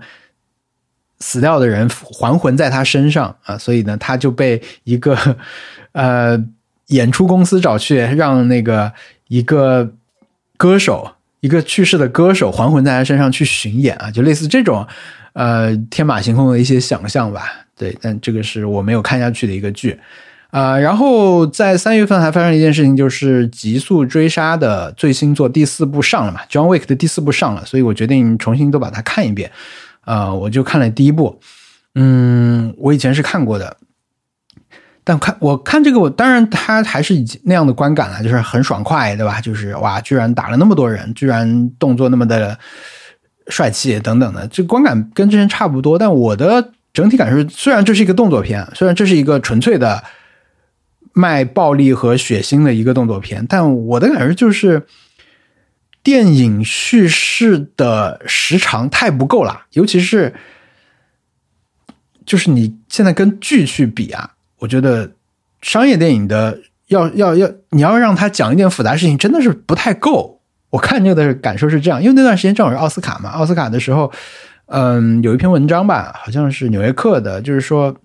[1.17, 5.17] 死掉的人还魂在他身上啊，所以呢，他就被一个
[5.93, 6.39] 呃
[6.89, 8.93] 演出公司找去，让那个
[9.27, 9.91] 一个
[10.55, 14.85] 歌手，一个去世的歌手还魂在他身上去巡演啊，就类似这种
[15.33, 17.65] 呃天马行空的一些想象吧。
[17.75, 19.99] 对，但这个是我没有看下去的一个剧。
[20.57, 29.51] 啊，然后在三月份还发生一件事情，就是《极速追杀》的最新作第四部上了嘛，《John Wick》的第四部上了，所以我决定重新都把它看一遍。
[30.01, 31.39] 啊，我就看了第一部，
[31.93, 33.77] 嗯，我以前是看过的，
[35.03, 39.39] 但看我看这个，我当然他还是以那样的观感了，就是很爽快，对吧？
[39.39, 42.57] 就是哇，居然打了那么多人，居然动作那么的
[43.49, 45.99] 帅气等等的，这观感跟之前差不多。
[45.99, 50.03] 但我的整体感受，虽然这是一个动作片，虽然这是一个纯粹的。
[51.17, 54.85] 卖暴力和血腥的一个动作片，但我的感觉就是，
[56.03, 60.35] 电影叙事的时长太不够了，尤其是，
[62.23, 65.13] 就是你现在跟剧去比啊，我觉得
[65.61, 70.39] 商业电影的要要要，你要让他讲一点复杂事情，真的是不太够。
[70.69, 74.11] 我看这个的感受是这样，因为那段时间正好是奥斯卡嘛，奥斯卡的时候，
[74.67, 77.95] 嗯，有一篇文章吧，好像是《纽约客》的，就是说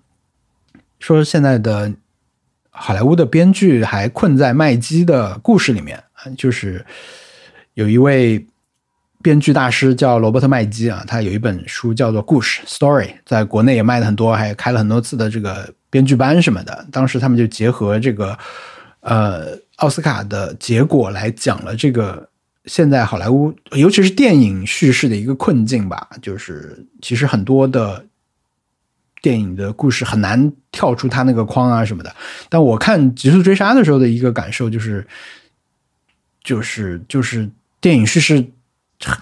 [0.99, 1.93] 说现在的。
[2.75, 6.03] 好莱坞的编剧还困在麦基的故事里面
[6.35, 6.83] 就是
[7.75, 8.43] 有一位
[9.21, 16.85] 编剧大师叫罗伯特麦基啊，他有一本书叫做《故事 Story》，在国内也卖的很多，还开了很多次的这个编剧班什么的。
[16.91, 18.37] 当时他们就结合这个
[19.01, 22.27] 呃奥斯卡的结果来讲了这个
[22.65, 28.03] 现在好莱坞，尤其是电影叙事的一个困境吧，就是其实很多的。
[29.23, 32.13] 电影的故事很难跳出他那个框啊什么的，
[32.49, 35.07] 但我看《极速追杀》的时候的一个感受就是，
[36.43, 38.45] 就是就是电影叙事，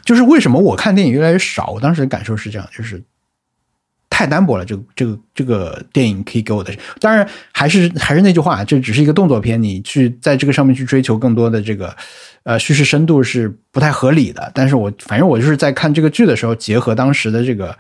[0.04, 1.68] 就是为什么我看电影越来越少？
[1.68, 3.00] 我当时的感受是这样，就是
[4.10, 4.66] 太单薄了。
[4.66, 11.96] 这个这个这个电影可以给我的，当然还是还是那句话，这只是一个动作片，你去在这个上面去追求更多的这个
[12.42, 14.52] 呃叙事深度是不太合理的。
[14.56, 17.78] 但是我反正我就是在看这个剧的时候，结合当时的这个。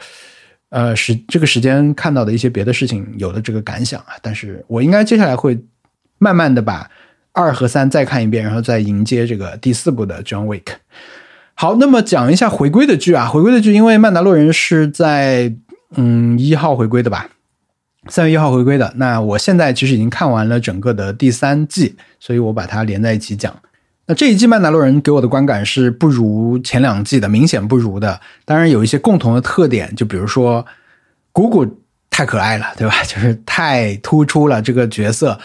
[0.72, 4.18] 呃时这个时间看到的一些别的事情有了这个感想啊。
[4.22, 5.58] 但是我应该接下来会
[6.18, 6.90] 慢慢的把
[7.32, 10.74] 二和三再看一遍，然后再迎接这个第四部的 John Wick。
[11.54, 15.54] 好，那么讲一下回归的剧啊，回归的剧，因为曼达洛人是在
[15.96, 17.30] 嗯一号回归的吧。
[18.08, 23.56] 三月一号回归的，那我现在其实已经看完了整个的第三季，所以我把它连在一起讲。
[24.08, 28.20] 那这一季《曼达洛人》给我的观感是不如前两季的，明显不如的。
[28.46, 30.66] 当然有一些共同的特点，就比如说
[31.32, 31.66] 姑姑
[32.10, 32.96] 太可爱了，对吧？
[33.08, 35.40] 就是太突出了这个角色，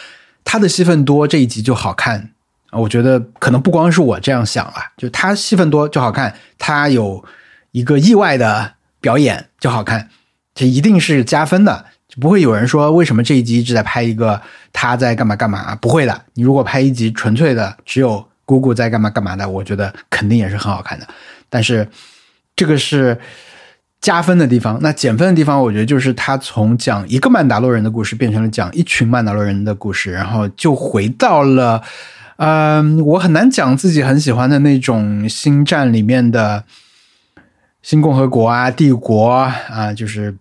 [0.45, 2.31] 他的戏份多，这一集就好看。
[2.73, 7.25] 我觉得可能不光是我这样想了，就他戏份多就好看，他有
[7.71, 10.09] 一个意外的表演就好看，
[10.55, 11.87] 这一定是加分的。
[12.09, 14.41] 就不会有人说为什么这一集一直在拍一个
[14.73, 15.75] 他在干嘛干嘛？
[15.77, 21.07] 不会的，你如果拍一集纯粹的只有姑姑在干嘛干嘛的，我觉得肯定也是很好看的。
[21.51, 21.87] 但是
[22.55, 23.19] 这个是
[24.01, 31.83] 加分的地方，那减分的地方，我觉得就是他从讲一个曼达洛人的故事变成了讲一群曼达洛人的故事，然后就回到了，
[32.37, 36.65] 嗯，我很难讲自己很喜欢的那种星战里面的
[37.83, 40.35] 新共和国啊、帝国啊，就是。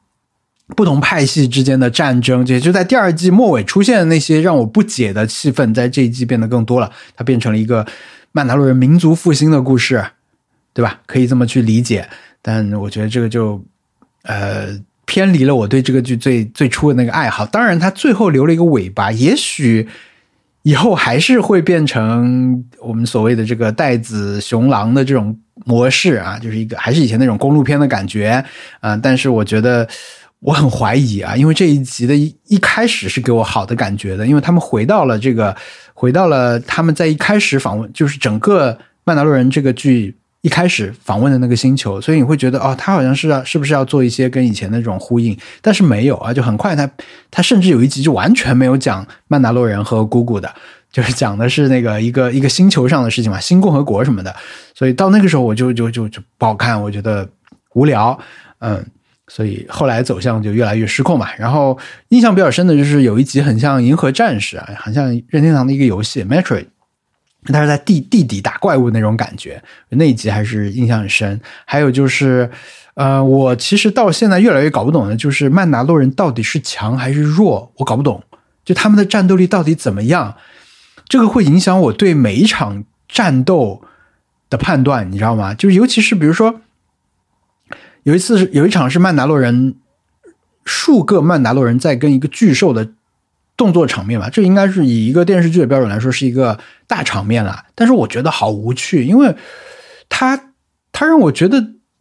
[0.76, 6.92] 不同派系之间的战争，这些就在第二季末尾出现的那些让我不解的气氛，在这一季变得更多了。
[7.16, 7.86] 它变成了一个
[8.32, 10.04] 曼达洛人民族复兴的故事，
[10.74, 11.02] 对吧？
[11.06, 12.08] 可以这么去理解。
[12.42, 13.64] 但我觉得这个就
[14.24, 14.70] 呃
[15.06, 17.46] 偏离了我对这个剧最最初的那个爱好。
[17.46, 19.88] 当然，它最后留了一个尾巴，也许
[20.64, 28.44] 以后还是会变成我们所谓的这个带子雄狼的这种模式啊，就是一个还是以前那种公路片的感觉
[28.80, 28.98] 啊。
[28.98, 29.88] 但是我觉得。
[30.46, 35.56] 我很怀疑啊，因为这一集的一一开始是给我好的感觉的，因为他们回到了这个，
[35.96, 38.72] 回到了他们在一开始访问，就是整个
[39.06, 46.88] 《曼达洛人》这个剧一开始访问的那个星球，所以你会觉得哦，他好像是要是不是要做一些跟以前那种呼应，但是没有啊，就很快他
[47.32, 50.54] 他甚至有一集就完全没有讲曼达洛人和姑姑的，
[50.92, 54.36] 就是讲的是那个一个一个星球上的事情嘛，新共和国什么的，
[54.76, 57.28] 所以到那个时候我就就就就不好看，我觉得
[57.74, 58.20] 无聊，
[58.60, 58.86] 嗯。
[59.28, 61.28] 所以后来走向就越来越失控嘛。
[61.38, 61.78] 然后
[62.10, 66.64] 印象比较深的就是有一集很像《银河战士》啊，很像任天堂的一个游戏《Metroid》，
[67.46, 71.40] 它是在地地底打怪物那种感觉，那一集还是印象很深。
[71.66, 72.50] 还有就是，
[72.94, 78.24] 呃，我其实到现在越来越搞不懂的就是曼达洛人到底是强还是弱，我搞不懂。
[78.64, 80.36] 就他们的战斗力到底怎么样？
[81.08, 83.82] 这个会影响我对每一场战斗
[84.50, 85.54] 的判断，你知道吗？
[85.54, 86.62] 就是尤其是比如说。
[88.06, 89.76] 有一次是有一场是曼达洛人
[90.64, 92.92] 数个曼达洛人在跟一个巨兽的
[93.58, 97.66] 动作场面吧，这应该是以一个电视剧的标准来说是一个大场面了。
[97.74, 99.36] 但是我觉得好无趣，因为
[100.08, 100.52] 他
[100.92, 101.58] 他让我觉得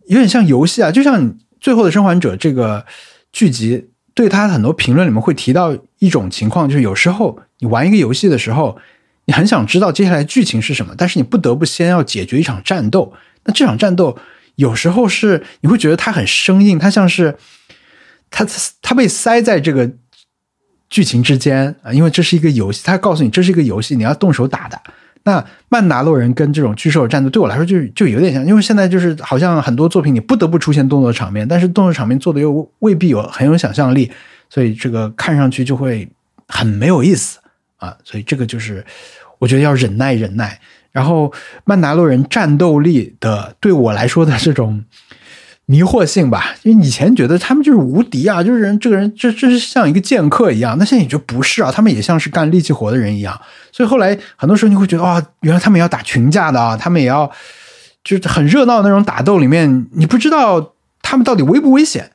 [0.07, 1.23] 有点像游戏啊，就像
[1.59, 2.85] 《最后的生还者》这个
[3.33, 8.77] 剧集，对他很多评论里面会提到一种情况，就是有时候你玩一个游戏的时候，
[9.25, 13.15] 你很想知道接下来剧情是什么，但是你不得不先要解决一场战斗，
[13.45, 14.19] 那这场战斗。
[14.57, 17.37] 有时候是你会觉得它很生硬，它像是
[18.31, 18.47] 它
[18.81, 19.91] 它被塞在这个
[20.89, 24.81] 剧情之间啊，因为这是一个游戏，它告诉你这是一个游戏，你要动手打的。
[25.25, 34.11] 那曼达洛人跟这种巨兽战斗对我来说就就有点像，因为现在就是好像很多作品你不得不出现动作场面，但是动作场面做的又未必有很有想象力，
[34.51, 36.09] 所以这个看上去就会
[36.47, 37.39] 很没有意思
[37.77, 37.97] 啊。
[38.05, 38.85] 所以这个就是
[39.39, 40.61] 我觉得要忍耐忍耐。
[40.95, 41.33] 然后
[41.65, 44.85] 曼达洛人战斗力的对我来说的这种
[45.67, 53.39] 迷惑性吧，因为以前觉得他们就是无敌啊，就是人这个人这这是像一个剑客一样，那现在你觉得不是啊，他们也像是干力气活的人一样，
[53.73, 57.29] 所以后来很多时候你会觉得啊，原来他们要打群架的啊，他们也要
[58.05, 62.13] 就是很热闹那种打斗里面，你不知道他们到底危不危险，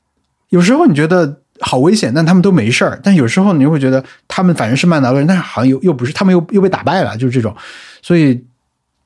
[0.50, 7.54] 有时候你觉得好危险，但他们都没事儿，但有时候你会觉得他们反正是曼达洛人，但是好像又又不是，他们又又被打败了，就是这种，
[8.02, 8.46] 所以。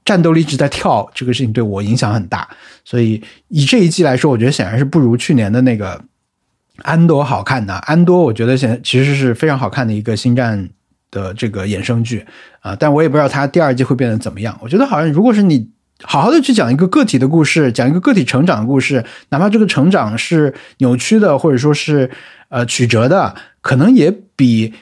[0.06, 2.48] 战斗力一直在跳，这个事情对我影响很大，
[2.84, 6.02] 所以以这一季来说，我觉得显然是不如去年的那个
[6.84, 7.74] 安多好看的。
[7.74, 10.70] 安多我觉得现其实是非常好看的一个星战
[11.10, 12.26] 的这个衍生剧
[12.60, 14.58] 啊，但我也不知道它第二季会变得怎么样。
[14.62, 15.70] 我觉得好像如果是你
[16.02, 22.12] 好好的去讲一个个体的故事，讲一个个体成长的故事，哪怕这个成长是扭曲的，或者说是
[22.50, 24.74] 呃曲折的，可能也比。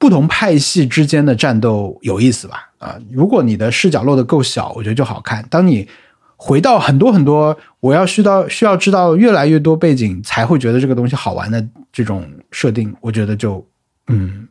[0.00, 2.70] 不同派系之间的战斗有意思吧？
[2.78, 5.46] 啊，如果你的视角落的够小，我觉得就好看。
[5.50, 5.86] 当你
[6.36, 13.62] 回到很多很多，我要需要需要知道越来越多背景才会觉得这个东西好玩的这种设定，我觉得就
[14.06, 14.48] 嗯，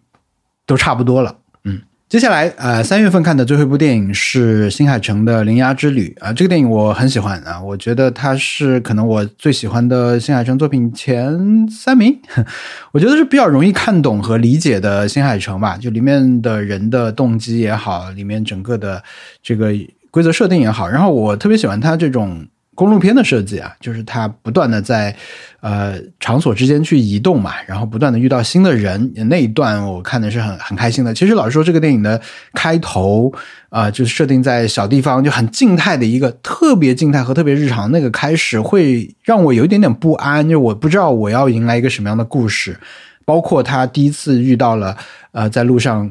[0.68, 1.36] 都差不多了。
[1.64, 11.38] 嗯，接下来，呃，三月份看的最后一部电影是新海诚的《铃芽之旅》啊，这个电影我很喜欢啊，我觉得它是可能我最喜欢的新海诚作品前
[11.70, 12.20] 三名，
[12.92, 19.04] 我觉得是比较容易看懂和理解的新海诚吧，就里面的人的动机也好，里面整个的
[19.44, 19.72] 这个
[20.10, 22.48] 规则设定也好，然后我特别喜欢他这种。
[22.80, 25.14] 公路片的设计啊，就是它不断的在
[25.60, 31.14] 呃场所之间去移动嘛，然后不断的遇到新的人，那一段我看的是很很开心的。
[31.14, 32.22] 其实老实说，这个电影的
[32.54, 33.30] 开头
[33.68, 42.80] 啊，就是设定在小地方，就很静态的一个特别静态和特别日常那个开始，会让我有一点点不安，就我不知道我要迎来一个什么样的故事。
[43.26, 44.96] 包括他第一次遇到了
[45.34, 46.10] 呃在路上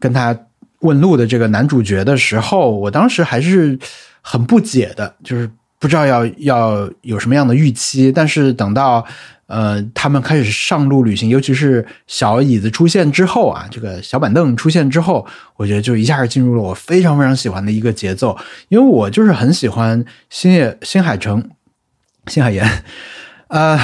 [0.00, 0.36] 跟他
[0.80, 3.78] 问路的这个男主角的时候，我当时还是
[4.20, 5.48] 很不解的，就是。
[5.82, 9.04] 不知道要要有什么样的预期，但是等到
[9.46, 15.26] 呃他们开始上路旅行，尤其是小椅子出现之后啊，这个小板凳出现之后，
[15.56, 21.50] 我觉得就一下进入了我非常非常喜欢的一个节奏，因为我就是很喜欢新野新海诚
[22.28, 22.64] 新 海岩，
[23.50, 23.76] 呃，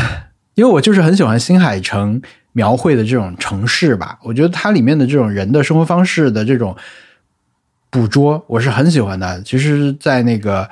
[0.54, 2.22] 因为我就是很喜欢新海诚
[2.52, 6.76] 描绘的这种城市吧，我觉得它里面的这种人的生活方式的这种
[7.90, 9.42] 捕捉，我是很喜欢的。
[9.42, 10.70] 其实，在那个。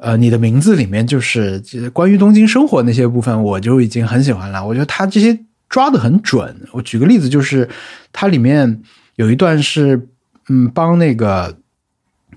[0.00, 1.60] 呃，你的名字里面就是
[1.92, 4.64] 关于东京生活那些部分，我就已经很喜欢了。
[4.64, 5.36] 我觉得他这些
[5.68, 6.68] 抓的很准。
[6.70, 7.68] 我举个例子，就是
[8.12, 8.80] 它里面
[9.16, 10.08] 有一段是，
[10.48, 11.58] 嗯，帮那个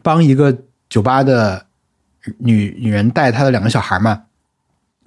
[0.01, 0.57] 帮一个
[0.89, 1.67] 酒吧的
[2.39, 4.23] 女女人带她的两个小孩嘛，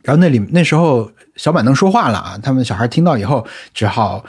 [0.02, 4.24] 然后那里那时候小板凳说话了啊，他们小孩听到以后只好。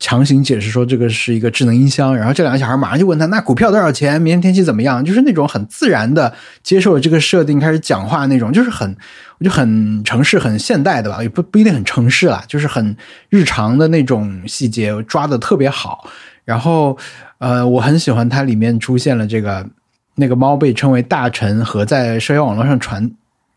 [0.00, 4.20] 强行解释说这个是一个智能音箱，然后这两个小孩马上就问他：“那股票多少钱？
[4.20, 6.32] 明天天气怎么样？”就是那种很自然的
[6.62, 8.96] 接受了这个设定，开始讲话那种，就是很，
[9.38, 12.96] 我就很城市、很现代的吧，也不不一定很城市啦，就是很
[13.28, 16.08] 日常的那种细节抓的特别好。
[16.46, 16.96] 然后，
[17.36, 19.66] 呃，我很喜欢它里面出现了这个
[20.14, 23.10] 那个猫被称为大臣和在社交网络上传。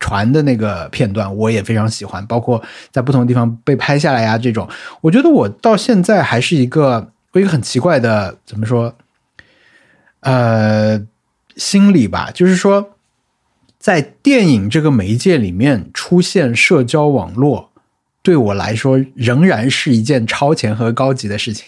[0.03, 4.67] 传的那个片段我也非常喜欢，包括在不同的地方被拍下来呀，这种
[4.99, 8.93] 我觉得我到现在还是一个我一个很奇怪的怎么说，
[10.19, 11.01] 呃，
[11.55, 12.97] 心理吧，就是说，
[13.79, 17.69] 在电影这个媒介里面出现社交网络，
[18.21, 21.65] 对我来说仍然是一件超前和高级的事情。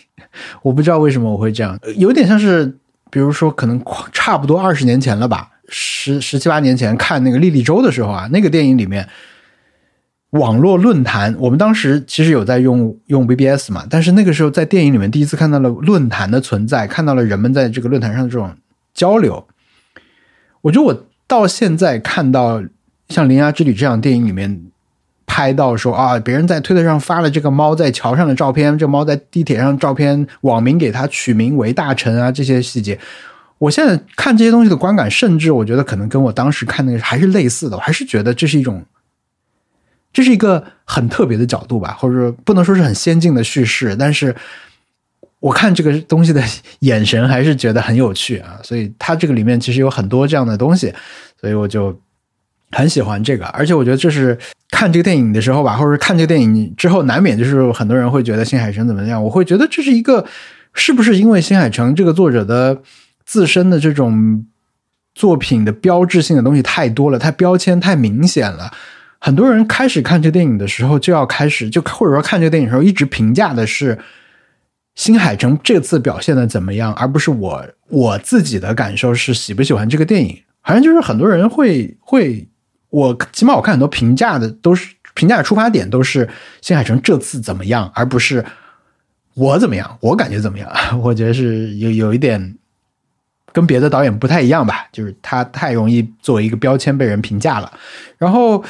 [0.62, 2.78] 我不知道为什么我会这样，有点像是，
[3.10, 3.82] 比如说可能
[4.12, 5.52] 差不多二十年前了吧。
[5.70, 9.08] 十十七八年前看那个《莉莉周》的时候啊，那个电影里面
[10.32, 18.56] 网络论坛，我们当时其实有在用用 BBS 嘛，但是那个时候在电影里面第一次看到了论坛的存在，看到了人们在这个论坛上的这种
[18.94, 19.48] 交流。
[20.62, 22.62] 我觉得我到现在看到
[23.10, 24.62] 像《铃芽之旅》这样电影里面
[25.26, 33.00] 拍到说啊，别人在推特上发了这个猫在桥上的照片，这猫在地铁上照片，网民给它取名为大臣啊，这些细节。
[33.58, 37.78] 我现在看这些东西的观感，甚至我觉得可能跟我当时看那个还是类似的。
[37.78, 38.84] 我还是觉得这是一种，
[40.12, 44.36] 这是一个很特别的角度吧，或者说不能说是很先进的叙事，但是
[45.40, 46.44] 我看这个东西的
[46.80, 48.60] 眼神还是觉得很有趣啊。
[48.62, 50.94] 所以它这个里面其实有很多这样的东西，
[51.40, 51.98] 所以我就
[52.72, 53.46] 很喜欢这个。
[53.48, 54.38] 而且我觉得这是
[54.70, 59.24] 看这个电影的时候吧，或者看这个电影之后，难免就是很多人会觉得新海诚怎么样。
[59.24, 60.26] 我会觉得这是一个，
[60.74, 62.82] 是不是因为新海诚这个作者的。
[63.26, 64.46] 自身的这种
[65.14, 68.72] 作品的标志性的东西太多了，它标签太明显了。
[69.18, 73.98] 很多人开始看这电影的时候，就要开始就或者说看这电影的时候，一直评价的是
[74.94, 80.38] 新海诚这次表现的怎么样，而不是我我自己的感受是喜不喜欢这个电影。
[80.62, 82.48] 好像就是很多人会会，
[82.90, 86.30] 我起码我看很多评价的都是评价的出发点都是
[86.62, 88.46] 新海诚这次怎么样，而不是
[89.34, 90.70] 我怎么样，我感觉怎么样。
[91.02, 92.56] 我觉得是有有一点。
[93.56, 97.72] 跟别的导演不太一样吧，就是他太容易作为一个标签被人评价了。
[98.18, 98.62] 然后，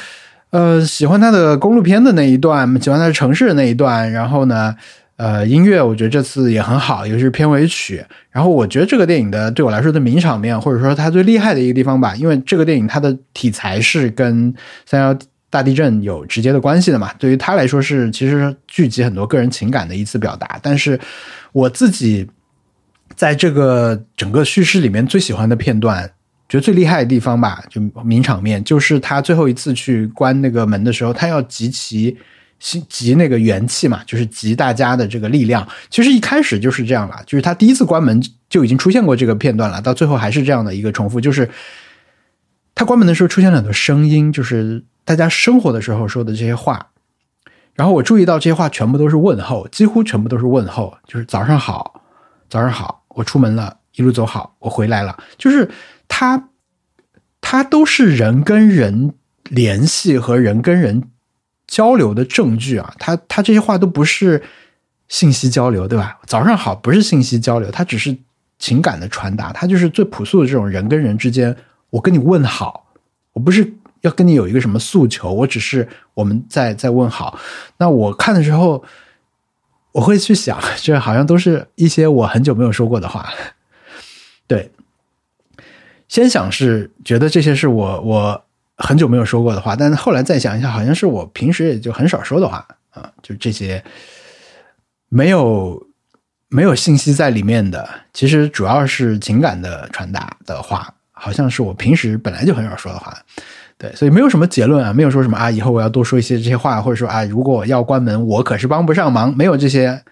[0.50, 4.12] 呃，喜欢他的公路片的那一段，喜欢他的城市的那一段。
[4.12, 4.76] 然后呢，
[5.16, 8.00] 呃，音乐我觉得这次也很好，尤其是片尾曲。
[8.30, 15.18] 然后我觉得这个电影的对我来说的名场面，或者说他最厉害的一个地方吧，因为这个电影它的题材是跟三幺
[15.50, 17.10] 大地震有直接的关系的嘛。
[17.18, 20.60] 对于他来说是其实聚集很多个人情感的一次表达。
[20.62, 21.00] 但是
[21.50, 22.30] 我自己。
[23.14, 26.10] 在这个整个叙事里面，最喜欢的片段，
[26.48, 32.16] 觉得最厉害的地方吧，就名场面，就是他最后一次去关那个门的时候，他要集齐
[32.88, 35.66] 集那个元气嘛，就是集大家的这个力量。
[35.90, 41.48] 其实一开始就是这样了，就是他第一次关门就已经出现过这个片段了，到最后还是这样的一个重复，就是
[42.74, 46.88] 他关门的时候出现了很多声音，就是大家生活的时候说的这些话。
[47.74, 51.95] 然后我注意到这些话全部都是问候，几乎全部都是问候，就是早上好，
[52.48, 53.04] 早上好。
[53.08, 55.16] 我出门了，一路走好，我回来了。
[55.38, 55.70] 就是
[56.06, 56.50] 他，
[57.40, 61.10] 他都是人跟人联系和人跟人
[61.66, 62.92] 交流的证据啊。
[62.98, 64.42] 他他这些话都不是
[65.08, 66.18] 信息交流，对吧？
[66.26, 68.14] 早上好不是信息交流，它只是
[68.58, 69.50] 情感的传达。
[69.50, 71.56] 它就是最朴素的这种人跟人之间，
[71.88, 72.92] 我跟你问好，
[73.32, 73.72] 我不是
[74.02, 77.38] 要跟你有一个什么诉求，我只是我们在在问好。
[77.78, 78.84] 那我看的时候。
[79.96, 83.32] 我会去想，这 好像都是一些我很久没有说过的话。
[84.46, 84.70] 对，
[86.06, 88.44] 先想是觉得这些是我我
[88.76, 93.82] 很久没有说过的话，但是后来再想一下，好像是我平时也就很少说的话啊，就这些
[95.08, 95.86] 没有
[96.48, 103.16] 没有信息在里面的，其实主要是情感的传达的话，好像是我平时本来就很少说的话。
[103.78, 110.02] 对，所以没有什么结论啊，没有说什么啊，以后我要多说一些这些话，或者说啊，如果我要关门，我可是帮不上忙，没有这些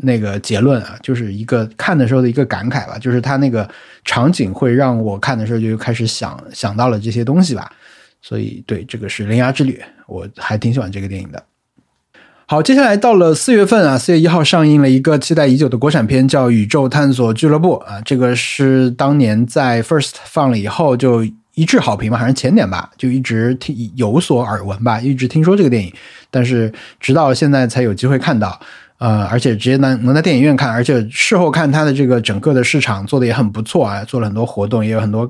[0.00, 3.68] 那个结论啊，就是一个看的时候的一个感慨吧，就是他那个
[4.04, 7.70] 场景会让我看的时候就开始想想到了这些东西吧，
[8.20, 9.74] 所以对，这个是《铃芽之旅》，
[10.08, 11.40] 我还挺喜欢这个电影的。
[12.46, 21.24] 好，接下来到了四月份啊，四月一号上映了一个期待已久的国产片，叫《宇宙探索俱乐部》啊，这个是当年在 First 放了以后就。
[21.58, 25.92] 一致好评嘛，好像前年吧，就一直听有所耳闻吧，一直听说这个电影，
[26.30, 28.60] 但是直到现在才有机会看到，
[28.98, 35.28] 呃，而且直接能能在电影院看，而且事后看它的这个整个的市场做的也很不错啊，做了很多活动，也有很多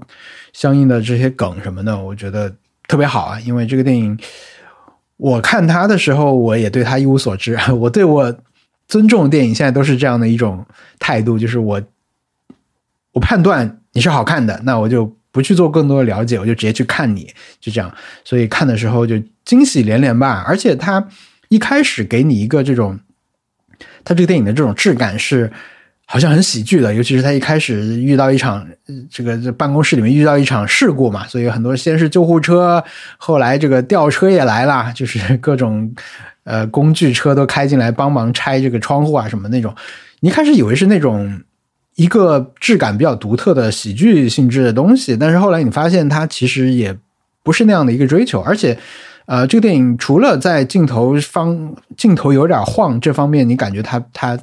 [0.52, 2.54] 相应的这些梗什么的，我觉得
[2.86, 3.40] 特别好啊。
[3.40, 4.18] 因为这个电影，
[5.16, 8.38] 我看它的时候，我也对它一无所知， 我对我
[8.86, 10.66] 尊重电影现在都是这样的一种
[10.98, 11.80] 态度，就是我
[13.12, 15.16] 我判断你是好看的，那我就。
[15.38, 17.94] 不去做更多的了解，我就直接去看你，就这样。
[18.24, 19.14] 所以看的时候就
[19.44, 20.44] 惊喜连连吧。
[20.48, 21.06] 而且他
[21.48, 22.98] 一开始给你一个这种，
[24.02, 25.48] 他这个电影的这种质感是
[26.06, 26.92] 好像很喜剧的。
[26.92, 28.66] 尤其是他一开始遇到一场
[29.08, 32.82] 这个这办公室里面遇到一场事故嘛，所以很多先是救护车，
[33.16, 35.94] 后来这个吊车也来了，就是各种
[36.42, 39.72] 呃工具车都开进来帮忙拆这个窗户啊什么那种。
[40.18, 41.42] 你一开始以为是那种。
[41.98, 46.96] 一个质感比较独特的喜剧性质的东西，但是后来你发现它其实也
[47.42, 48.78] 不是那样的一个追求，而且，
[49.26, 54.38] 呃，这个电影除了在镜头方镜头有点晃这方面，你感觉它它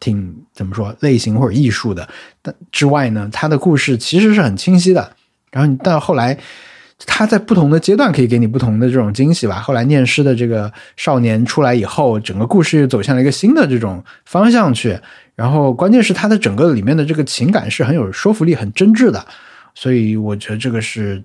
[0.00, 2.08] 挺怎么说类型或者艺术的，
[2.40, 5.12] 但之外呢，它的故事其实是很清晰的。
[5.50, 6.38] 然后你到后来，
[7.04, 9.56] 他在不同的阶段可以给你不同的这种惊喜吧。
[9.60, 14.98] 后来念诗的这个少年出来以后，整个故事又走向了一个新的这种方向去。
[15.34, 19.26] 然后，关键是他的整个里面的这个情感是很有说服力、很真挚的，
[19.74, 21.22] 所以我觉得这个是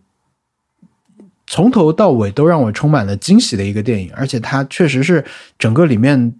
[1.47, 4.11] 从头到尾都让我充满了惊喜的一个电影。
[4.13, 5.23] 而且它确实是
[5.57, 6.35] 整个里面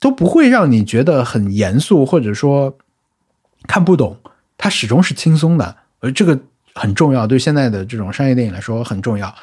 [0.00, 2.78] 都不会让你觉得很严肃，或者说
[3.68, 4.16] 看不懂，
[4.56, 5.76] 它始终是轻松的。
[6.00, 6.40] 而这个
[6.74, 9.34] 很重要，对现在的这种商业电影来说很重要。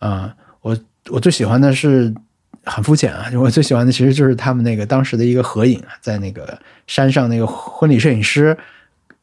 [0.00, 0.30] 嗯，
[0.60, 0.76] 我
[1.10, 2.14] 我最喜欢的是。
[2.66, 3.26] 很肤浅啊！
[3.36, 8.56] 我最喜欢的其实就是他们那个当时的一个合影，在那个山上，那个婚礼摄影师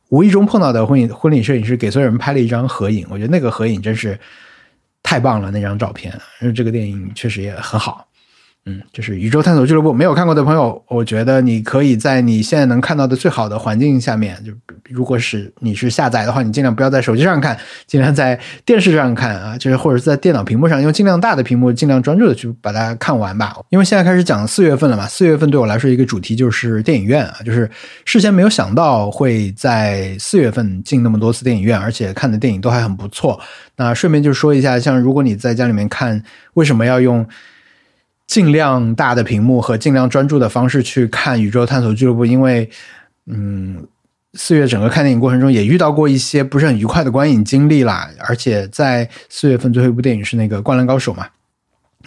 [0.10, 4.20] 无意中碰到的婚礼婚礼摄影师给所有人拍了一张合影，我觉得那个合影真是
[5.02, 8.08] 太棒了，那张照片，因为这个电影确实也很好。
[8.68, 14.52] 嗯，就是宇宙探索俱乐部没有看过的朋友，我觉得你可以在你现在能看到的最好的环境下面，就
[14.92, 17.58] 如果是你是下载的话，你尽量不要在手机上看，
[17.88, 23.56] 尽量在电视上看啊，就是或者是在电脑屏幕上，用尽量大的屏幕，尽量专注的去把它看完吧。
[23.70, 27.68] 因为现在开始讲四月份了嘛，四月份对我来说一个主题就是电影院啊，就是
[28.06, 33.40] 事先没有想到会在四月份进那么多次电影院，而且看的电影都还很不错。
[33.76, 36.22] 那顺便就说一下，像如果你在家里面看，
[36.54, 37.26] 为什么要用？
[38.32, 42.70] 尽量大的屏幕和尽量专注的方式去看《宇宙探索俱乐部》，因为，
[43.26, 43.86] 嗯，
[44.36, 48.10] 四月整个看电影过程中也遇到过一些不是很愉快的观影经历啦。
[48.26, 51.28] 而且在四月份最后一部电影是那个《灌篮高手》嘛，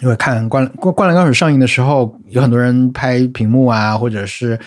[0.01, 4.59] 因为看《灌灌灌篮高手》上映的时候，有很多人拍屏幕啊，或者是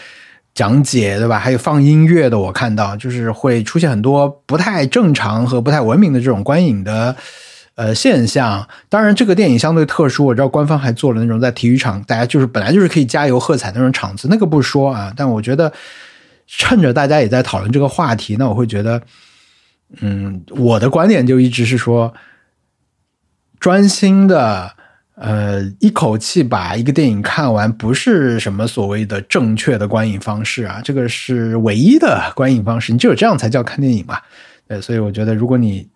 [0.54, 1.40] 讲解，对吧？
[1.40, 7.16] 还有放音乐的，我看到就是会出现很多不太正常和不太文明的这种观影的。
[7.78, 10.26] 呃，现象当然，这个电影相对特殊。
[10.26, 15.12] 我知道官方还做了那种在体育场，大家就是本来就是可以加油喝彩那种场子，那个不说啊。
[15.16, 15.72] 但我觉得，
[16.48, 19.00] 趁着大家也在讨论这个话题，那我会觉得，
[20.00, 22.12] 嗯，我的观点就一直是说，
[23.60, 24.72] 专心的，
[25.14, 32.92] 呃，一口气把一个电影看完，不是什么所谓的正确的观影方式啊，这个是唯一的观影方式。
[32.92, 34.18] 你只有这样才叫看电影嘛。
[34.66, 35.88] 对，所以我觉得，如果你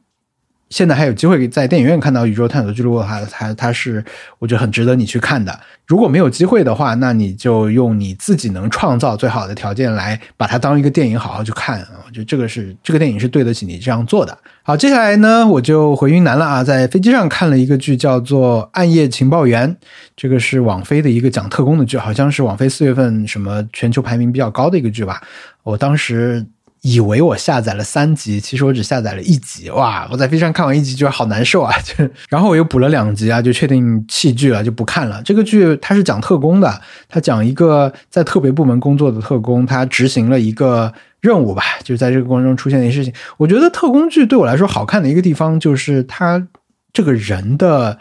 [0.73, 4.03] 现在还有机会在电影院看到《宇宙探索俱乐部》的话，它它是
[4.39, 5.61] 我觉得很值得你去看的。
[5.87, 12.01] 如果没有机会的话，那你就用你自己能创造最好的条件来把它当一个电影好好去看啊！
[12.07, 14.37] 我觉得这个是这个电影是对得起你这样做的。
[14.63, 19.69] 好，接下来呢，我就回云南了啊，在飞机上看了一个剧，叫做《暗夜情报员》，
[20.17, 25.21] 这个是网飞的一个讲特工的剧，好像是网飞四月份什么全球排名比较高的一个剧吧。
[25.63, 26.47] 我当时。
[26.83, 29.71] 以为我下载了三集，其实我只下载了一集。
[29.71, 30.09] 哇！
[30.11, 31.73] 我在飞上看完一集，觉得好难受啊！
[31.85, 35.23] 就然后我又补了两集啊，就确定弃剧了，就不看了。
[35.25, 43.15] 这个剧它是讲特工的，它讲一个在特别部门工作的特工，他执行了一个任务吧，就是在这个过程中出现的一些事情。
[43.37, 46.45] 我觉得特工剧对我来说好看的一个地方，就是他
[46.93, 47.97] 这个人的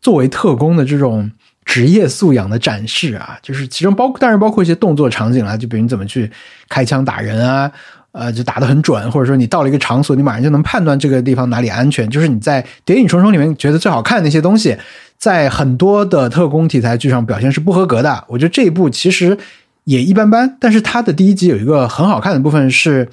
[0.00, 1.30] 作为特工的这种
[1.66, 6.32] 职业素养的展示啊，就是其中包当然包括一些动作场景啦，就比如你怎么去
[6.70, 7.70] 开枪打人啊。
[8.12, 12.08] 呃，就打得很准，或者说你到了一个场所，你马上就能判断这个地方哪里安全。
[12.10, 14.76] 就是你在《谍影重重》里面觉得最好看的那些东西，
[15.16, 18.22] 在很多的特工题材剧上表现是不合格的。
[18.28, 19.38] 我觉得这一部其实
[19.84, 23.08] 也一般般，但是它的第一集有一个很好看的部分是，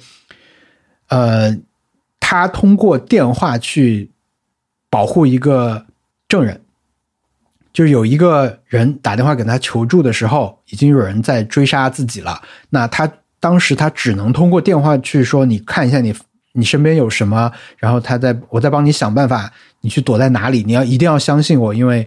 [1.08, 1.56] 呃，
[2.20, 4.10] 他通过电话去
[4.90, 5.86] 保护一个
[6.28, 6.60] 证人，
[7.72, 13.10] 就是有一个人打电话给他求助的时候，已经有人在追杀自己了，那他。
[13.40, 16.14] 当时他只能通过电话去说：“你看一下你
[16.52, 20.62] 你身边有什么，然后他在我在帮你想办法，你去躲在哪里？
[20.62, 22.06] 你要一定要相信我，因为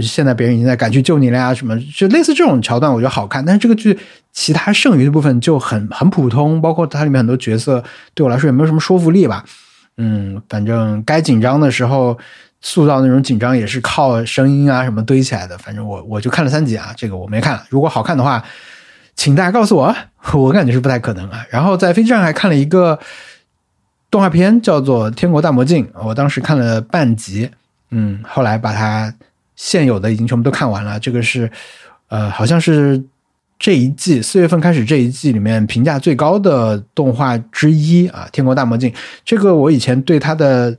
[0.00, 3.44] 现在别人已经在赶去救你了呀，什么就类似这种桥段，我觉得好看。
[3.44, 3.96] 但是这个剧
[4.32, 9.44] 其他剩余的部分就很 很普通，包括它里面很多角色对我来说也没有什么说服力吧。
[9.98, 12.18] 嗯，反正该紧张的时候
[12.60, 15.56] 塑造那种紧张也是靠声音啊什么堆起来的。
[15.58, 17.62] 反正我我就看了三集啊，这个我没看。
[17.68, 18.42] 如果好看的话。”
[19.16, 19.96] 请大家告诉我，
[20.34, 21.44] 我感觉是不太可能啊。
[21.50, 22.98] 然后在飞机上还看了一个
[24.10, 27.50] 动画片，叫做《天国大魔镜》，我当时看了半集，
[27.90, 29.12] 嗯，后来把它
[29.56, 31.00] 现有的已经全部都看完了。
[31.00, 31.50] 这个是
[32.08, 33.02] 呃，好像是
[33.58, 38.90] 这一季四月份开始这一季里面评价最高的动画之一啊，《天国大魔镜》。
[39.24, 40.76] 这个我以前对它的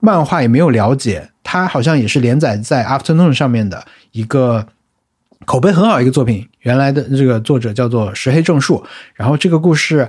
[0.00, 4.66] 漫画也没有了解，它好像也是连载在 Afternoon 上面的一个。
[5.44, 8.84] 口碑很好一个作品，原来的这个作者叫做石黑正树。
[9.14, 10.08] 然后这个故事，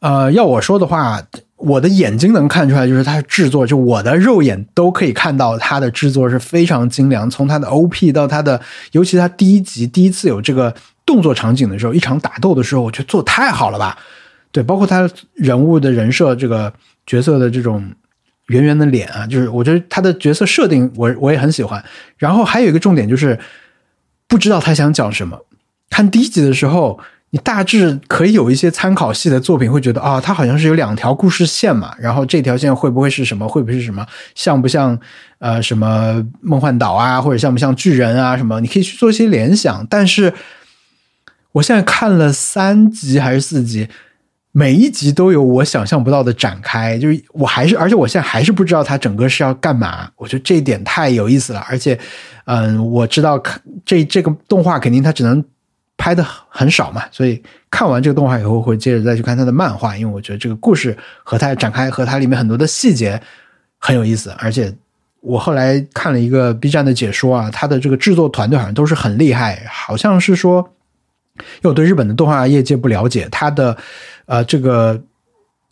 [0.00, 1.22] 呃，要我说的话，
[1.56, 7.30] 我的眼睛能看出来，就是它制作，就我的肉眼都可以看到它的制作是非常精良。
[7.30, 8.60] 从它的 OP 到它的，
[8.92, 10.74] 尤其它第一集第一次有这个
[11.06, 13.96] 动作场景的时候，一场打斗的时候，我觉得做太好了吧？
[14.52, 16.70] 对，包括他人物的人设，这个
[17.06, 17.82] 角色的这种
[18.48, 21.82] 圆圆的脸啊，就是我觉得他的角色设定，我我也很喜欢。
[22.18, 23.38] 然后还有一个重点就是。
[24.28, 25.46] 不知道他想讲什么。
[25.90, 26.98] 看第一集的时候，
[27.30, 31.94] 你大致可以有一些参考系的作品，会觉得啊，他好像是有两条故事线嘛。
[31.98, 33.46] 然后这条线会不会是什么？
[33.46, 34.06] 会不会是什么？
[34.34, 34.98] 像不像
[35.38, 38.60] 呃什么梦幻岛啊，或者像不像巨人啊什么？
[38.60, 39.86] 你可以去做一些联想。
[39.88, 40.32] 但是
[41.52, 43.88] 我现在看了三集还是四集。
[44.58, 50.10] 每一集都有我想象不到的展开，就是我还是，而且我现在还是不知道它整个是要干嘛。
[50.16, 51.98] 我觉得这一点太有意思了，而且，
[52.46, 55.44] 嗯，我知道看这这个动画肯定它只能
[55.98, 63.20] 拍的很少嘛，所以看完这个动画以后会接着再去看它的漫画，因为我觉得这个故事和它展开和它里面很多的细节
[63.76, 64.34] 很有意思。
[64.38, 64.74] 而且
[65.20, 70.66] 我后来看了一个 B 站的解说啊，它的这个制作团队好像都是很厉害，好像是说，
[71.36, 73.76] 因为我对日本的动画业界不了解，它的。
[74.26, 75.02] 呃，这个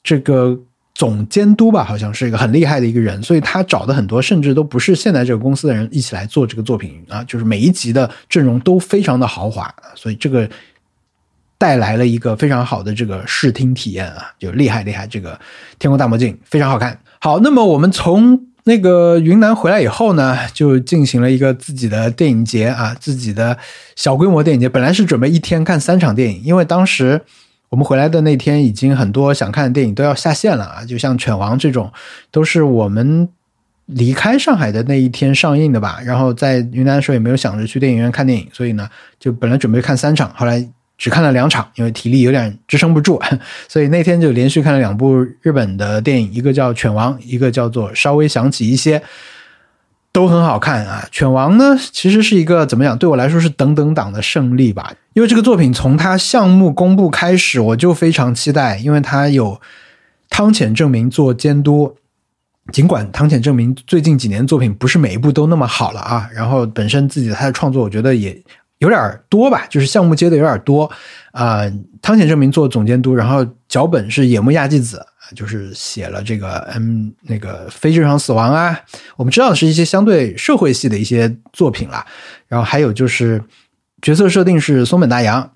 [0.02, 0.59] 这个
[0.94, 10.48] 总监督吧，好像是一个很厉害的一个人，所以他找的很多甚至都不是现在这个公司的人一起来做这个作品啊，就是每一集的阵容都非常的豪华，所以这个
[11.59, 15.34] 带来了一个非常好的这个视听体验啊，就厉害厉害，这个
[15.80, 16.96] 《天空大魔镜》非常好看。
[17.18, 23.59] 好，那么我们从那个云南回来以后呢，就进行了一个自己的电影节啊，自己的
[23.96, 24.68] 小规模电影节。
[24.68, 27.22] 本来是准备一天看三场电影，因为当时。
[27.75, 30.85] 我们回来的那天，已经很多想看的电影都要下线了啊！
[30.85, 31.93] 就像《犬王》这种，
[32.31, 33.29] 都是我们
[33.87, 35.99] 离开上海的那一天上映的吧。
[36.05, 40.64] 然后在云南的时候也没有想着去电影院看电影，所以呢，就本来准备看三场，后来
[40.97, 43.20] 只看了两场，因为体力有点支撑不住，
[43.66, 48.99] 所以那天就连续看了两部日本的电影，一个叫《犬王》，一个叫做《稍微想起一些》。
[50.15, 51.09] 都很好看啊！
[51.11, 52.97] 犬王呢，其实是一个怎么讲？
[52.97, 54.93] 对我来说是等等党的胜利吧。
[55.12, 59.61] 因为这个作品从它项目公布开始，我就非常期待，因为它有
[60.31, 61.97] 汤浅证明做监督。
[62.73, 68.41] 尽管汤浅证明最近几年作品不是每一部都那么好了啊，然后本身自己他的创作，我觉得也
[68.79, 70.91] 有点多吧，就是项目接的有点多
[71.33, 71.62] 啊。
[72.03, 75.05] 汤显证明做总监督，然后脚本是野木亚纪子，
[75.35, 78.79] 就是写了这个嗯那个非正常死亡啊，
[79.16, 82.05] 我们知道的是一些相对社会系的一些作品啦。
[82.47, 83.43] 然后还有就是
[84.03, 85.51] 角色设定是松本大洋。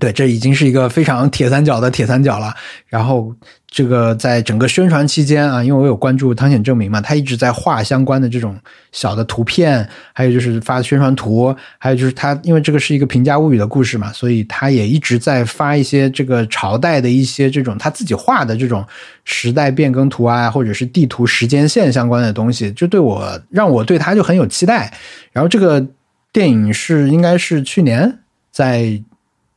[0.00, 2.52] 对，这已经是一个非常铁三角的铁三角了。
[2.88, 3.32] 然后，
[3.68, 8.58] 这个在整个宣传期间啊，因为我有关注汤显证明嘛，他一直在画相关的这种
[8.90, 18.84] 小的图片，还有就是发宣传图，还有就是他因为这个是一个平价物语的故事嘛，所以他也一直在发一些这个朝代的一些这种他自己画的这种
[19.24, 24.92] 时代变更图啊，或者是地图时间线相关的东西，就对我让我对他就很有期待。
[25.32, 25.86] 然后这个
[26.32, 28.20] 电影是应该是去年
[28.50, 29.00] 在。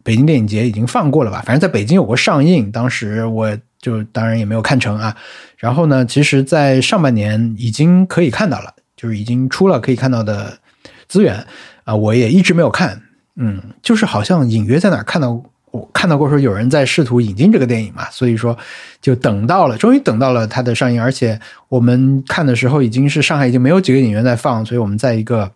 [0.06, 1.42] 北京电影节已经放过了吧？
[1.44, 5.18] 反正在北京有过上映，当时我就当然也没有看成啊。
[5.58, 10.60] 然后呢，其实，在上半年已经可以看到了，就是已经出了可以看到的
[11.08, 11.44] 资源
[11.86, 11.96] 啊。
[11.96, 13.02] 我也一直没有看，
[13.36, 15.42] 嗯，就是好像隐约在哪看到
[15.72, 18.56] 我看到过说有人在试图引进这个电影嘛，所以说
[19.02, 21.02] 就等到了，终于等到了它的上映。
[21.02, 25.52] 而且我们看的时候已经是上海已经没有几个影院在放，所以我们在一个。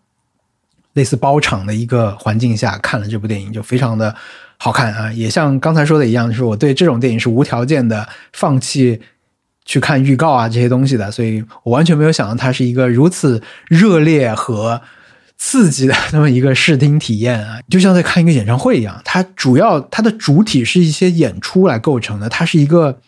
[0.93, 4.13] 类似包场的一个环境下看了这部电影，就非常的
[4.57, 5.13] 好看啊！
[5.13, 8.99] 也像刚才说的一样，就是我对这种电影是无条件的放弃
[9.63, 14.81] 去看预告啊这些东西的，所以我完全没有想到它是一个如此热烈和
[15.37, 17.59] 刺激的那么一个视听体验啊！
[17.69, 22.99] 就像在看一个演唱会一样，它主要它的主体是一些演出来构成的，它是一个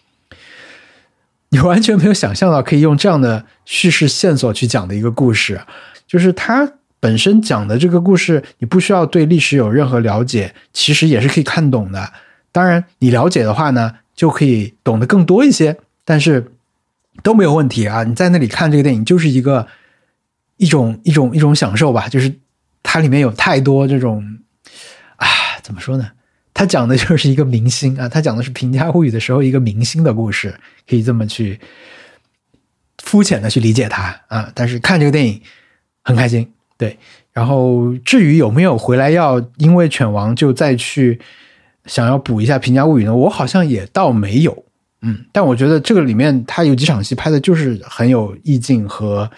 [1.49, 5.61] 你完全没有想象到可以用这样的叙事线索去讲的一个故事，
[6.07, 6.73] 就是它。
[7.01, 12.13] 本身讲的这个故事，你不需要对历史有任何了解，其实也是可以看懂的。
[12.53, 16.53] 当然，你了解的话呢，就可以懂得更多一些，但是
[17.23, 18.03] 都没有问题啊！
[18.03, 19.67] 你在那里看这个电影，就是一个
[20.57, 22.07] 一种一种一种享受吧。
[22.07, 22.31] 就是
[22.83, 24.23] 它里面有太多这种
[25.15, 25.27] 啊，
[25.63, 26.11] 怎么说呢？
[26.53, 30.53] 它讲的就是一个明星啊，它讲的是《平家物语》的时候一个明星的故事，
[30.87, 31.59] 可以这么去
[33.01, 34.51] 肤浅的去理解它啊。
[34.53, 35.41] 但是看这个电影
[36.03, 36.53] 很开心。
[36.81, 36.97] 对，
[37.31, 41.21] 然后至于有没有回来要因为犬王就再去
[41.85, 43.15] 想要补一下《平家物语》呢？
[43.15, 44.65] 我好像也倒没有，
[45.03, 49.29] 嗯，但我觉得这个里面他有几场戏拍的就是很有意境和，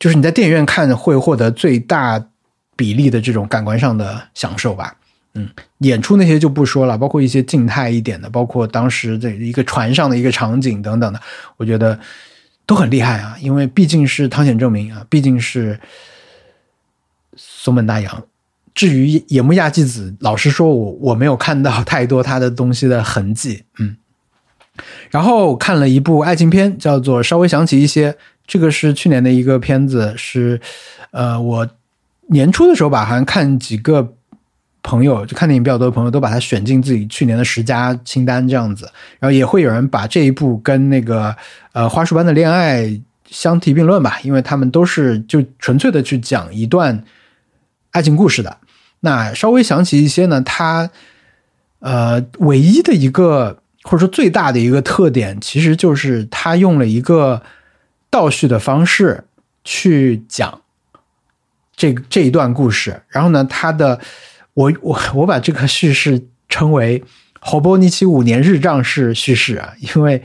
[0.00, 2.20] 就是你在电影院看会获得最大
[2.74, 4.92] 比例的这种感官上的享受吧，
[5.34, 5.48] 嗯，
[5.78, 11.20] 演出那些就不说了，包括一些静态一点的，包括当时的一个船上的一个场景等等的，
[11.58, 11.96] 我觉得
[12.66, 15.78] 都很厉害啊，因为毕竟是汤显证明啊，毕竟是。
[17.66, 18.22] 松本大洋，
[18.76, 23.96] 至于野木亚纪子，老实说，我我没有看到太多他的东西的痕迹，嗯。
[25.10, 28.12] 然后看了一部爱情片，叫做《稍微想起一些》，
[28.46, 30.60] 这个是去年的一个片子，是
[31.10, 31.68] 呃，我
[32.28, 34.12] 年初的时候吧，好像看几个
[34.84, 38.88] 朋友，就看电影比较多的朋友，都把它选进自己去年的十佳清单这样子。
[39.18, 41.34] 然后也会有人把这一部跟那个
[41.72, 42.82] 呃《花束般的恋爱》
[43.28, 47.02] 相提并论吧，因为他们都是就纯粹的去讲一段。
[47.96, 48.58] 爱情故事的，
[49.00, 50.90] 那稍微想起一些呢，它
[51.78, 57.40] 呃，唯一的一个或者说最大的一个特点，其实就是他用了一个
[58.10, 59.24] 倒叙的方式
[59.64, 60.60] 去讲
[61.74, 63.00] 这这一段故事。
[63.08, 63.98] 然后呢，他的
[64.52, 67.02] 我我我把这个叙事称为
[67.40, 70.22] “侯波尼奇五年日账式叙事”啊，因为。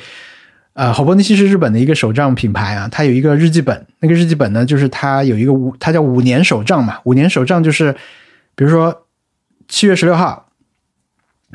[0.74, 6.98] 呃，好波尼西是日本的一个手账品牌啊，它有一个日记本，那个日记本呢，就是它有一个五，它叫五年手账嘛。
[7.04, 7.94] 五年手账就是，
[8.56, 9.06] 比如说
[9.68, 10.48] 七月十六号，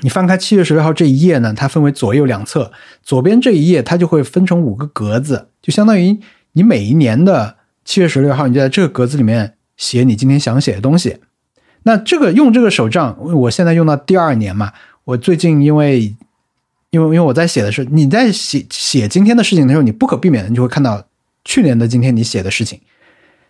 [0.03, 2.71] 你翻开七月十六号这一页呢，它分为左右两侧，
[3.03, 6.21] 左边这一页它就会分成五个格子，就相当于
[6.53, 7.57] 你每一年的
[7.87, 11.21] 七月十六号，你就在这个格子里面写你今天想写的东西。
[11.85, 16.15] 那这个用这个手账，我现在用到第二年嘛，我最近因为。
[16.97, 21.07] 因为因为我在写的是你在写写今天的事情的时候，你不可避免的你就会看到
[21.45, 22.81] 去年的今天你写的事情，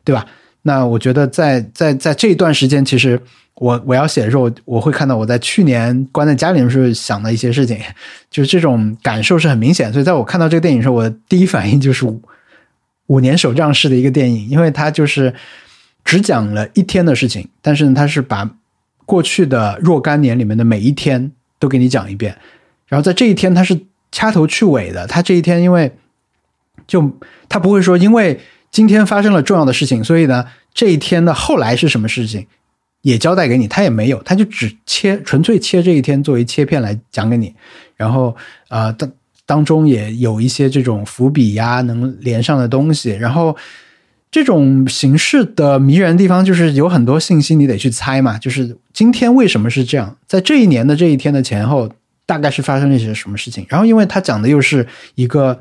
[0.03, 0.26] 对吧？
[0.62, 3.20] 那我觉得在在在这一段时间，其实
[3.55, 7.78] 我我要写的时候，我会看到我在去年关在家里的时候想的一些事情，
[8.28, 9.92] 就是这种感受是很明显。
[9.92, 12.05] 所以在我看到这个电影的时候，我第一反应就是
[13.07, 15.32] 五年手账式的一个电影，因为它就是
[16.05, 18.51] 只讲了一天的事情，但是呢，它是把
[19.05, 21.30] 过去的若干年里面的每一天
[21.61, 22.36] 都给你讲一遍。
[22.89, 23.78] 然后在这一天，他是
[24.12, 25.07] 掐头去尾的。
[25.07, 25.93] 他这一天，因为
[26.87, 27.18] 就
[27.49, 32.47] 他不会说，因为今天发生了重要的事情，所以呢，这一天的后来是什么事情
[33.03, 33.66] 也交代给你。
[33.66, 37.55] 他也没有，他就只切纯粹切这一天作为切片来讲给你。
[37.97, 38.37] 然后
[38.68, 39.11] 啊，当
[39.47, 43.11] 当中也有一些这种伏笔呀，能连上的东西。
[43.11, 43.57] 然后
[44.30, 51.91] 这种形式的迷人地方就是有很多信息你得去猜嘛，就是今天为什么是这样，在这一年的这一天的前后，
[52.27, 53.64] 大概是发生了一些什么事情。
[53.68, 55.59] 然后，因为他讲的又是一个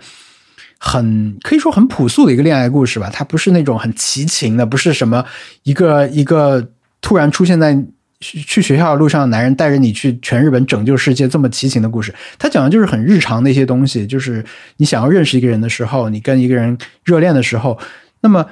[0.79, 5.23] 很可以说很朴素的一个恋爱故事吧，它不是那种很奇情的，不是什么
[5.63, 6.67] 一个一个
[6.99, 7.77] 突然出现在
[8.19, 12.13] 去学校路上的男人带着你去全日本拯救世界这么奇情的故事。
[12.39, 14.43] 他讲的就是很日常的一些东西，就是
[14.77, 17.79] 你想要认识一个人的时候，你跟一个人热恋的时候，
[18.21, 18.45] 那么。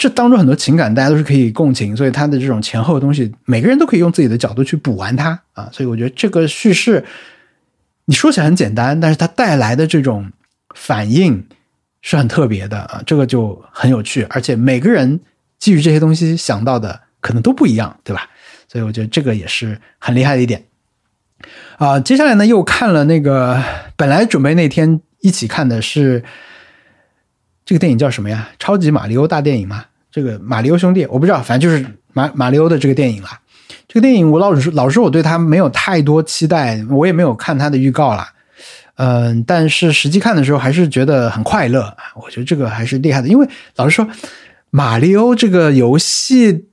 [0.00, 5.68] 这当中很多情感，大家都是可以共情，所以他的这种前后的东西，每个人都可以用自己的角度去补完它啊。
[5.72, 7.04] 所以我觉得这个叙事，
[8.08, 10.32] 你说起来很简单，但是它带来的这种
[10.74, 11.46] 反应
[12.00, 14.22] 是很特别的啊，这个就很有趣。
[14.30, 15.20] 而且每个人
[15.58, 18.26] 基于这些东西想到的可能都不一样，对吧？
[18.66, 20.64] 所以我觉得这个也是很厉害的一点
[21.76, 22.00] 啊。
[22.00, 23.62] 接下来呢，又看了那个
[23.94, 26.24] 本来准备那天一起看的是。
[27.66, 28.48] 这个电影叫什么呀？
[28.58, 29.84] 超级马里奥大电影吗？
[30.10, 31.84] 这个马里奥兄弟，我不知道，反正就是
[32.14, 33.38] 马马里奥的这个电影啦。
[33.88, 38.32] 这个电影我老实，老实，我对他没有太多期待，我也没有看他的预告啦。
[38.96, 41.96] 嗯，但是实际看的时候还是觉得很快乐。
[42.22, 44.06] 我觉得这个还是厉害的，因为老实说，
[44.70, 46.66] 马里奥这个游戏，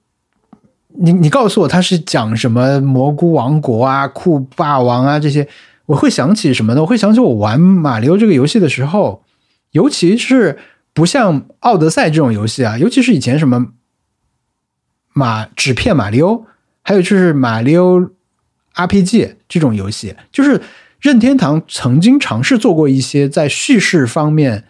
[0.90, 5.48] 你你告诉我他是讲什么蘑菇王国啊、酷霸王啊这些，
[5.86, 6.82] 我会想起什么呢？
[6.82, 9.24] 我会想起我玩马里奥这个游戏的时候，
[9.72, 10.60] 尤其是。
[10.96, 13.66] 不像奥德赛这种游戏啊，尤其是以前什么
[15.12, 16.46] 马纸片马里奥，
[16.86, 18.00] 还有就是马里奥
[18.76, 20.62] RPG 这种游戏，就是
[21.02, 24.64] 任天堂曾经尝试做过一些在叙事方面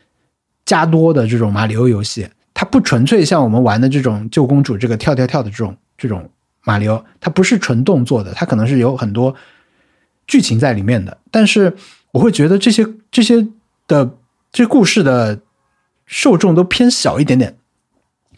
[0.66, 2.28] 加多的这种马里奥游戏。
[2.54, 6.28] 它不纯粹像我们玩的这种救公主这个跳跳跳的这种这种
[6.64, 9.36] 马里奥，它不是纯动作的，它可能是有很多
[10.26, 11.18] 剧情在里面的。
[11.30, 11.76] 但是
[12.14, 13.46] 我会觉得这些这些
[13.88, 14.18] 的
[14.52, 15.42] 这故事的。
[16.08, 17.58] 受众都偏小一点点，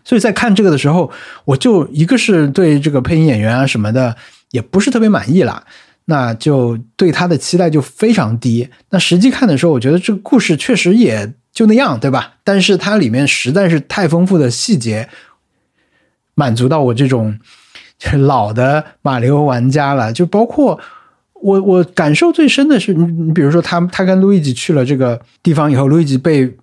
[0.08, 1.12] 所以在看这个的时候，
[1.44, 4.16] 我就一个是对这个配音演员啊什么的
[4.52, 5.62] 也不是特别满意啦，
[6.06, 8.70] 那就对他的期待就非常低。
[8.92, 12.36] 那实际看的时候，我觉得这个故事确实也就那样，对吧？
[12.46, 15.10] 但是它里面实在是太丰富的细节，
[16.36, 17.38] 满足到我这种
[18.14, 20.14] 老的马里奥玩家了。
[20.14, 20.80] 就包括
[21.34, 26.56] 我，我感受最深的是，你比如说他他跟路易吉去了这个地方以后，路易吉被。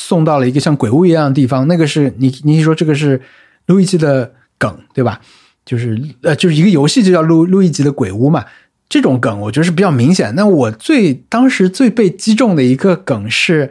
[0.00, 3.20] 送到了一个像鬼屋一样的地方，那个是你你说这个是
[3.66, 5.20] 路易吉的梗对吧？
[5.66, 8.46] 就是呃，就是一个游戏就叫路路易吉的鬼屋嘛。
[8.88, 10.34] 这种梗我觉得是比较明显。
[10.34, 13.70] 那我最当时最被击中的一个梗是，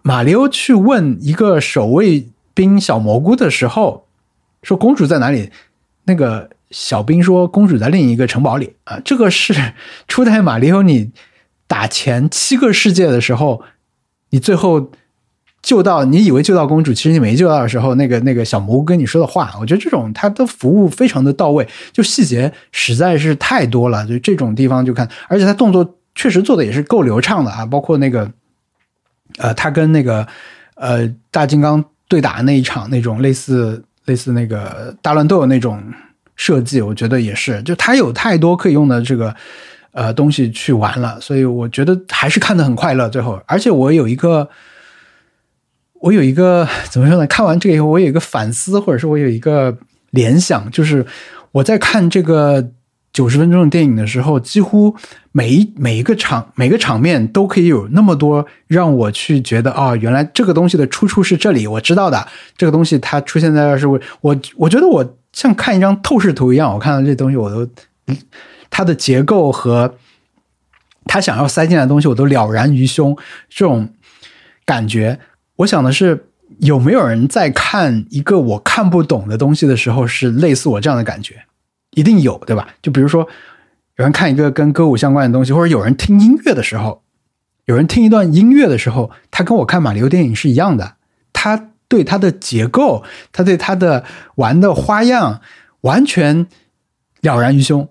[0.00, 4.06] 马里奥去问一个守卫兵小蘑菇的时候，
[4.62, 5.50] 说公主在哪里？
[6.04, 8.98] 那个小兵说公主在另一个城堡里啊。
[9.04, 9.54] 这个是
[10.08, 11.10] 初代马里奥你
[11.66, 13.62] 打前七个世界的时候。
[14.32, 14.90] 你最后
[15.62, 28.28] 救到你以为救到公主，其实你没救到的时候，那个那个小蘑菇跟你说的话，我觉得这种他的服务非常的到位，就细节实在是太多了，就这种地方就看，而且他动作确实做的也是够流畅的啊，包括那个
[29.36, 30.26] 呃，他跟那个
[30.76, 35.80] 呃大金刚对打那一场那种类似类似那个大乱斗那种
[36.34, 39.36] 设计，我觉得也是，就他有太多可以用的这个。
[39.92, 43.10] 呃，东西去玩了，所以我觉得还是看得很快乐。
[43.10, 44.48] 最后，而且我有一个，
[46.00, 47.26] 我有一个怎么说呢？
[47.26, 49.76] 看完这个以后，我有一个反思，或者是我有一个
[50.10, 51.04] 联想，就是
[51.52, 52.70] 我在看这个
[53.12, 54.96] 九十分钟的电影的时候，几乎
[55.30, 62.26] 每一每一个场每个场面都可以有那么多让我去觉得啊，原来这个东西的出处是这里，我知道的。
[62.56, 67.70] 这个东西它出现在这是我我我觉得我像看一张透视图一样，我看到这东西我都。
[68.72, 69.96] 它的结构和
[71.04, 73.14] 他想要塞进来的东西，我都了然于胸。
[73.50, 73.90] 这种
[74.64, 75.20] 感觉，
[75.56, 76.28] 我想的是，
[76.60, 81.44] 有没有人在看一个我看不懂的东西的时候，是类似我这样的感觉？
[81.90, 82.68] 一定有，对吧？
[82.80, 83.28] 就比如说，
[83.96, 87.02] 有人看一个跟歌舞相关的东西，或者有人听音乐的时候，
[87.66, 90.96] 有人听一段音乐的时候，他跟我看马里奥电影是一样的。
[91.34, 94.04] 他对他的结构，他对他的
[94.36, 95.42] 玩的花样，
[95.82, 96.46] 完全
[97.20, 97.86] 了然于胸。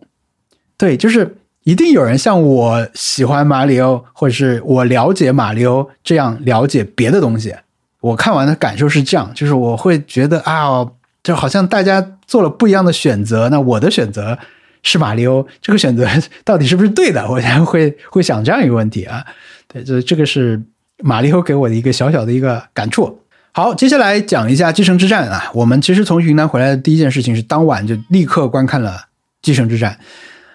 [0.82, 7.54] 对，就是一定有人像我喜欢马里奥，或者是我了解马里奥这样了解别的东西。
[8.00, 10.84] 我看完的感受是这样，就是我会觉得啊，
[11.22, 14.36] 就好像大家做了不一样的选择，那我的选择
[14.82, 16.08] 是马里奥，这个选择
[16.44, 17.30] 到底是不是对的？
[17.30, 19.24] 我现在会会想这样一个问题啊。
[19.68, 20.60] 对，这这个是
[21.04, 23.20] 马里奥给我的一个小小的一个感触。
[23.52, 25.52] 好，接下来讲一下《继承之战》啊。
[25.54, 28.90] 我们其实从云南回来的第一件事情是当晚就立刻观看了
[29.44, 29.92] 《继承之战》。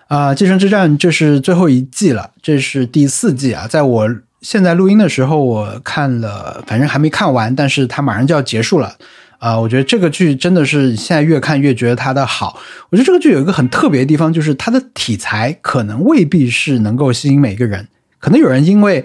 [0.09, 3.67] 啊，继承之战这是最后一季了，这是第四季啊。
[3.67, 4.09] 在我
[4.41, 8.95] 现在录音的时候，我看了，反正还没看完，但是它马上就要结束了。
[9.39, 12.59] 啊，我觉得这个剧真的是现在越看越觉得它的好。
[12.89, 17.87] 我觉得这个剧有一个很特别的地方，就是它的题材可能未必是能够吸引每个人。
[18.19, 19.05] 可能有人因为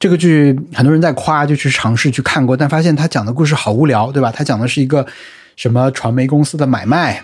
[0.00, 4.32] 这个剧很多人在夸，就去尝试去看过，但发现他讲的故事好无聊，对吧？
[4.34, 5.06] 他讲的是一个
[5.56, 7.22] 什么传媒公司的买卖、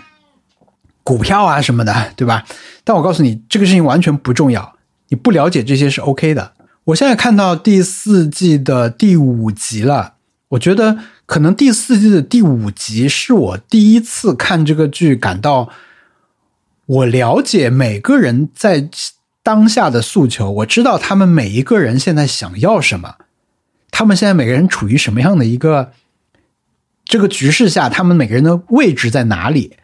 [1.09, 2.45] 股票啊什么的，对吧？
[2.83, 4.75] 但我告诉你，这个事情完全不重要，
[5.07, 6.51] 你不了解这些是 OK 的。
[6.83, 10.13] 我现在看到第四季的第五集了，
[10.49, 10.99] 我觉得。
[11.29, 15.69] 可能第四季的第五集是我第一次看这个剧，感到
[16.87, 18.89] 我了解每个人在
[19.43, 23.17] 当下的诉求，我知道他们每一个人现在想要什么，
[23.91, 25.91] 他们现在每个人处于什么样的一个
[27.05, 29.77] 这个局势下，他们每个人的位置在哪里，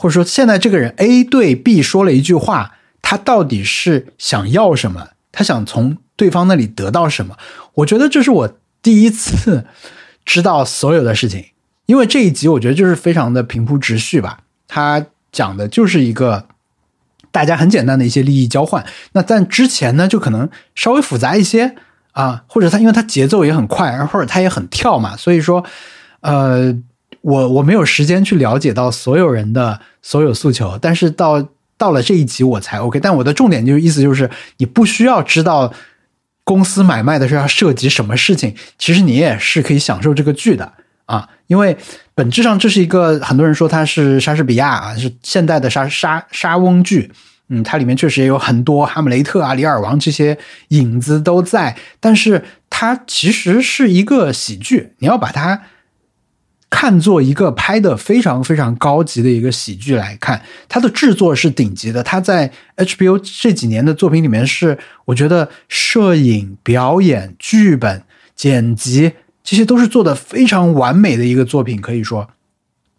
[0.00, 5.10] 或者说现在这个人 A 对 B 说了一句话，他到底是想要什么？
[5.30, 7.36] 他想从对方那里得到什么？
[7.74, 9.66] 我觉得这是我第一次。
[10.22, 11.46] 知道所有的事情，
[11.86, 14.40] 因为这一集我觉得就是非常的平铺直叙吧。
[14.68, 16.46] 他讲的就是一个
[17.32, 18.84] 大家很简单的一些利益交换。
[19.12, 21.74] 那但之前呢，就可能稍微复杂一些
[22.12, 25.64] 啊，或者他因为他节奏也很快，或者他也很跳嘛，所以说，
[26.20, 26.72] 呃，
[27.22, 30.78] 我我没有时间去了解到所有人的所有诉求。
[30.80, 33.00] 但是到到了这一集我才 OK。
[33.00, 35.72] 但我的重点就是意思就是，你不需要知道。
[36.42, 38.56] 公司买卖的时候要涉及什么事情？
[38.76, 40.72] 其实你也是可以享受这个剧的
[41.04, 41.76] 啊，因为
[42.12, 47.12] 本质上这是一个很多人说它是莎士比亚啊，是现代的莎莎莎翁剧。
[47.50, 50.36] 嗯，它里面确实也有很多哈姆雷特啊、李尔王这些
[50.68, 55.62] 影子都在，但是它其实是一个喜剧，你要把它。
[56.70, 62.00] 看作一个拍的非常非常高级的一个喜剧来看，它的制作是顶级的。
[62.02, 68.04] 它在 HBO 这几年的作品里面是，我觉得摄影、表演、剧本、
[68.36, 69.12] 剪辑
[69.42, 72.30] 这些都是做的非常完美的一个作品，可以说，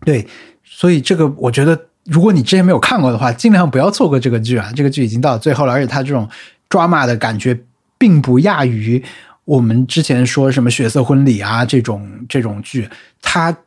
[0.05, 0.28] 对。
[0.63, 4.72] 所以这个我觉得，如果你之前没有看过的话，尽量不要错过这个剧啊！
[4.76, 6.28] 这个剧已经到最后了，而且它这种
[6.69, 7.57] drama 的感觉
[7.97, 9.01] 并不亚于。
[9.46, 12.88] 我们之前说什么血色婚礼啊，这种这种剧，
[13.22, 13.58] 它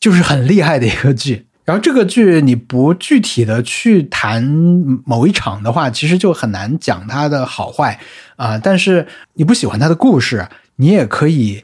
[0.00, 1.46] 就是很厉害的一个剧。
[1.64, 4.42] 然后这个剧你不具体的去谈
[5.04, 8.00] 某一场的话，其实就很难讲它的好坏
[8.36, 8.58] 啊。
[8.58, 11.62] 但是你不喜欢它的故事，你也可以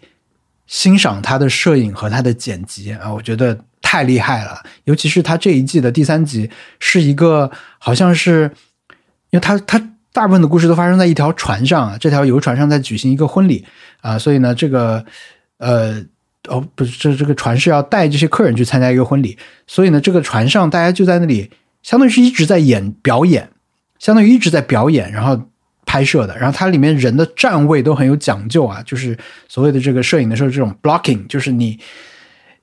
[0.67, 4.63] 欣赏它的摄影和它的剪辑啊，我觉得太厉害了。
[4.85, 8.53] 尤其是它这一季的第三集，是一个好像是，
[9.31, 9.93] 因为它它。
[10.17, 13.63] 大部分的故事都发生在一条船上啊，这条游船上在举行一个婚礼
[14.01, 15.05] 啊，所以呢，这个
[15.59, 16.03] 呃
[16.49, 19.37] 哦不是这这个船是要带这些客人去参加一个婚礼，
[19.67, 21.51] 所以呢，这个船上大家就在那里，
[21.83, 23.51] 相当于是一直在演表演，
[23.99, 25.39] 相当于一直在表演，然后
[25.85, 29.15] 拍摄的，然后它里面人的站位都很有讲究啊，就是
[29.49, 31.79] 所谓的这个摄影的时候这种 blocking，就是你。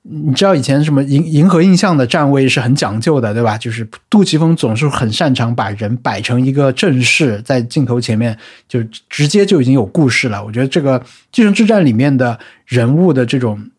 [0.05, 3.57] 你知道以前什么银银河印象的站位是很讲究的，对吧？
[3.57, 8.37] 就是杜琪峰总是很擅长把人摆成一个阵势，在镜头前面
[8.67, 10.43] 就直接就已经有故事了。
[10.43, 10.99] 我觉得这个
[11.31, 13.69] 《继承之战》里面的人物的这种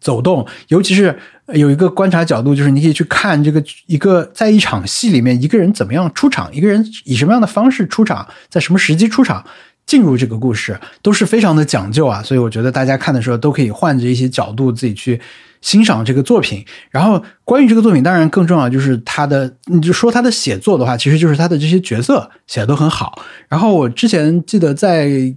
[0.00, 9.44] 走动，尤其是有一个观察角度，就是你可以去看这个一个在一场戏里面一个人怎么样出场，一个人以什么样的方式出场，在什么时机出场。
[9.86, 15.20] 进入这个故事都是非常的讲究啊，所以我觉得大家看的时候都可以换着一些角度自己去
[15.60, 16.64] 欣赏这个作品。
[16.90, 23.20] 然后关于这个作品，当然更重要就是他的，你就说他的写作的话，其实就是他的这些角色写的都很好。
[23.48, 25.34] 然后我之前记得在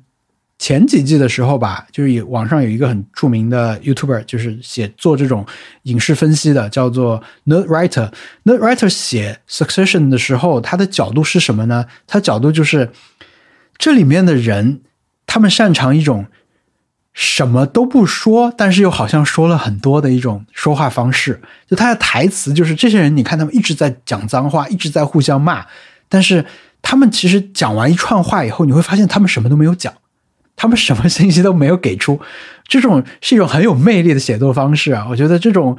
[0.58, 5.46] 前几季的时候吧，就是有网上有一个很著名的 YouTuber，就是写做这种
[5.84, 8.10] 影视分析的，叫做 Nerd Writer。
[8.46, 11.86] Nerd Writer 写 Succession 的时候，他的角度是什么呢？
[12.08, 12.90] 他角度就是。
[13.78, 14.82] 这里面的人，
[15.26, 16.26] 他们擅长一种
[17.14, 21.42] 什么都不说，但是又好像说了很多的一种说话方式。
[21.68, 25.66] 就他的台词，就是这些人，你看他们一直在讲脏话，一直在互相骂，
[26.10, 26.46] 但是
[26.82, 29.94] 他们其实讲完一串话以后，你会发现他们什么都没有讲，
[30.56, 32.20] 他们什么信息都没有给出。
[32.68, 35.06] 这种是一种很有魅力的写作方式啊！
[35.10, 35.78] 我觉得这种。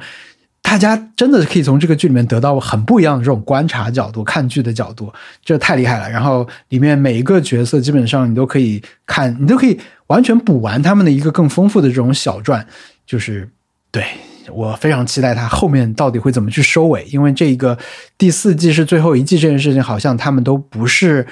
[0.67, 5.09] 大家真的可以从这个剧里面得到很不一样的这种观察角度、看剧的角度，
[5.41, 6.09] 这太厉害了。
[6.09, 12.67] 然后里面每一个角色，基本上你都可以看，你都可以完全补完他们的一个更丰富的这种小传。
[13.05, 13.49] 就是
[13.91, 14.03] 对
[14.51, 17.77] 我非常期待他后面到底会怎么去收尾，因为这一个
[18.17, 21.25] 第四季是最后一季这件事情，好像他们都不是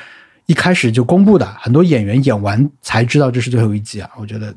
[0.45, 4.09] 一开始就公布的，很多演员演完才知道这是最后一季啊。
[4.17, 4.55] 我觉得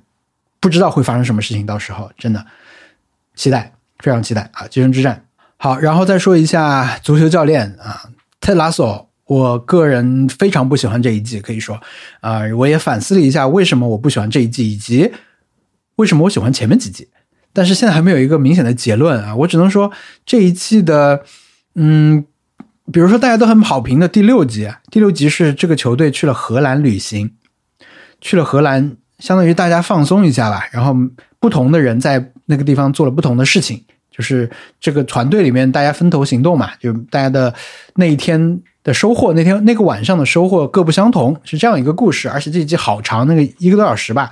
[0.60, 2.46] 不知道会发生什么事情，到时候真的
[3.34, 3.72] 期待。
[4.03, 4.66] 非常期待啊！
[4.68, 5.24] 决胜之战
[5.57, 9.07] 好，然后再说一下足球教练啊，泰拉索。
[9.28, 11.78] 我个人非常不喜欢这一季，可以说，
[12.22, 15.12] 啊，我也反思了一下为什么我不喜欢这一季，以及
[15.96, 17.07] 为什么我喜欢前面几季，
[17.53, 19.36] 但是现在还没有一个明显的结论啊。
[19.36, 19.92] 我只能说
[20.24, 21.24] 这一季的，
[21.74, 22.24] 嗯，
[22.90, 27.32] 比如说大家都很好评的第六集，第六集是这个球队去了荷兰旅行，
[28.22, 30.96] 去了荷兰，相当于大家放松一下吧，然后
[31.38, 37.55] 不同的人在那个地方做了不同的事情，就是这个团队里面大家分头行动嘛，就大家的
[37.94, 38.61] 那一天。
[38.84, 44.30] 的收获那天那个晚上的收获各不相同，是这样一个故事，而且这一集好长，那个一个多小时吧。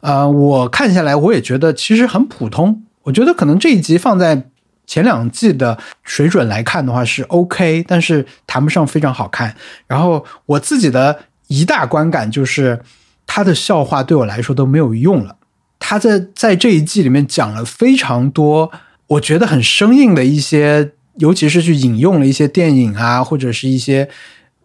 [0.00, 2.84] 呃，我看下来我也觉得其实很普通。
[3.02, 4.44] 我觉得可能这一集放在
[4.86, 9.54] 前两季的水准来看的话是 OK，但是谈不上非常好看。
[9.86, 12.80] 然后我自己的一大观感就是
[13.26, 15.36] 他的笑话对我来说都没有用了。
[15.78, 18.70] 他在在这一季里面讲了非常多
[19.06, 20.92] 我觉得很生硬的一些。
[21.18, 24.08] 尤其是去引用了一些电影啊，或者是一些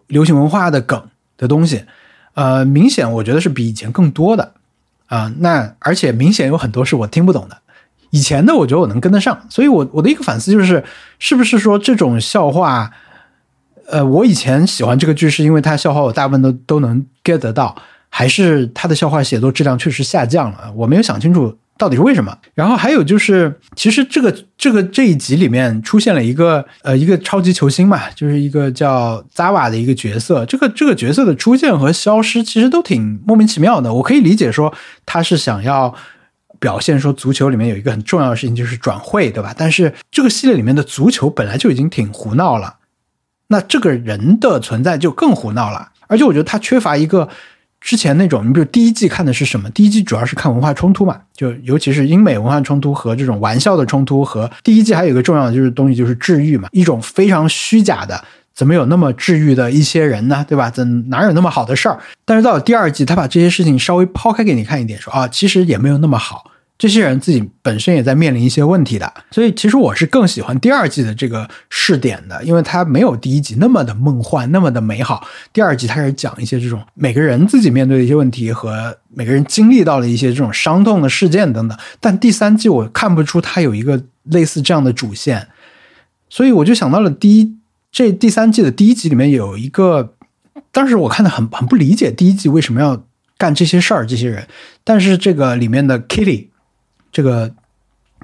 [0.06, 1.84] 流行文化的梗的东西，
[2.36, 4.54] 呃，明显我觉得是比以前更多的
[5.08, 5.34] 啊。
[5.40, 7.58] 那而且明显有很多是我听不懂的，
[8.12, 9.48] 以前的我觉得我能跟得上。
[9.50, 10.84] 所以，我我的一个反思就是，
[11.18, 12.92] 是不是说这种笑话，
[13.88, 17.76] 呃，我以前喜欢这个剧是因为它笑话我大部分都都能 get 得到，
[18.16, 20.72] 还是他的笑话写作质量确实下降了？
[20.76, 21.58] 我没有想清楚。
[21.76, 22.38] 到底是为什么？
[22.54, 30.46] 然后还有就是，其实这个这个这一集里面出现了一个呃一个超级球星嘛，就是一个叫 Zava 的一个角色。
[30.46, 33.92] 这个这个角色的出现和消失其实都挺莫名其妙的。
[33.92, 34.72] 我可以理解说
[35.08, 35.96] 他是想要
[36.60, 39.56] 表现说足球里面有一个很重要的事情就是转会，对吧？
[39.58, 42.76] 但是这个系列里面的足球本来就已经挺胡闹了，
[43.48, 45.90] 那这个人的存在就更胡闹了。
[46.06, 47.28] 而且我觉得他缺乏一个。
[47.84, 49.70] 之前那种，你比如第一季看的是什么？
[49.72, 54.24] 第一季主要是看文化冲突嘛，就尤其是英美文化冲突和这种玩笑的冲突。
[54.24, 58.24] 和第一季还有一个重要的就是东西，就是治愈嘛，一种非常虚假的，
[58.56, 60.46] 怎么有那么治愈的一些人呢？
[60.48, 60.70] 对吧？
[60.70, 62.00] 怎哪有那么好的事儿？
[62.24, 66.52] 但是到了第二季，他把这些事情稍微抛开给你看一点，说啊，其实也没有那么好。
[66.84, 75.26] 这些人自己本身也在面临一些问题的，所以其实我是更喜欢第二季的这个试点的，因为它没有第一集那么的梦幻，那么的美好。
[75.54, 81.78] 第二集它开始讲一些这种每个人自己面对的一些问题和每个人经历到了一些这种伤痛的事件等等。
[82.02, 85.48] 但第三季我看不出它有一个类似这样的主线，
[86.30, 87.56] 所以我就想到了第一
[87.94, 90.16] 这第三季的第一集里面有一个，
[90.74, 93.06] 当时我看的很很不理解第一季为什么要
[93.38, 94.46] 干这些事儿，这些人，
[94.84, 96.50] 但是这个里面的 Kitty。
[97.14, 97.50] 这个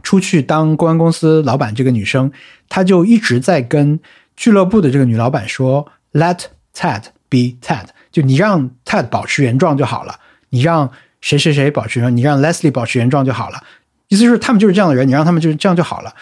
[0.04, 2.30] 出去当公关公司老板这个女生，
[2.68, 4.00] 她就一直在跟
[4.36, 10.16] 俱乐部的这个女老板说：“Let Ted be Ted，就你让 Ted 保持原状就好了，
[10.50, 10.90] 你让
[11.22, 13.62] 谁谁谁保持原状，你让 Leslie 保持原状就好了。
[14.08, 16.16] 意思就是他们就是这样的人，你让他们就是这样就好了。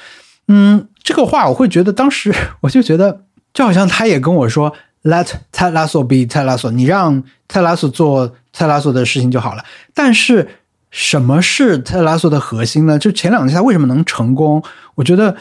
[0.49, 9.63] 嗯，这个话我会觉得当时 我就觉得就好像他也跟我说：Let Ted Lasso be Ted Lasso，你让 Ted Lasso 做 Ted Lasso 的事情就好了。
[9.93, 10.49] 但是。
[10.89, 12.97] 什么是特拉索的核心呢？
[12.97, 14.63] 就前两季他为什么能成功？
[14.95, 15.35] 我觉得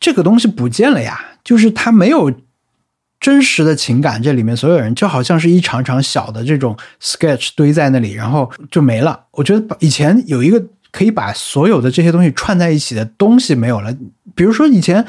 [0.00, 2.32] 这个东西不见了呀，就是他没有
[3.20, 9.24] 真实的情感，这里面所有人就好像是一场场小的这种 sketch 堆在那里，然后就没了。
[9.32, 13.94] 我觉得以前有一个可以把所有的这些东西串在一起的东西没有了，
[14.34, 15.04] 比如说以前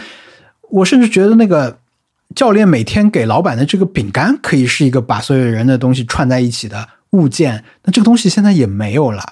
[0.69, 1.79] 我甚至觉得那个
[2.35, 9.23] 教练每天给老板的这个饼干可以是一个把所有人的东西串在一起的物件，那这个东西现在也没有了。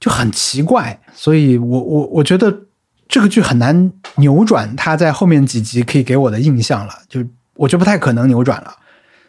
[0.00, 2.62] 就很奇怪，所以我我我觉得
[3.08, 7.24] 这个剧很难扭转他在后面几集可以给我的印象了，就
[7.54, 8.74] 我觉得不太可能扭转了。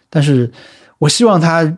[0.10, 0.52] 但是
[0.98, 1.78] 我希望他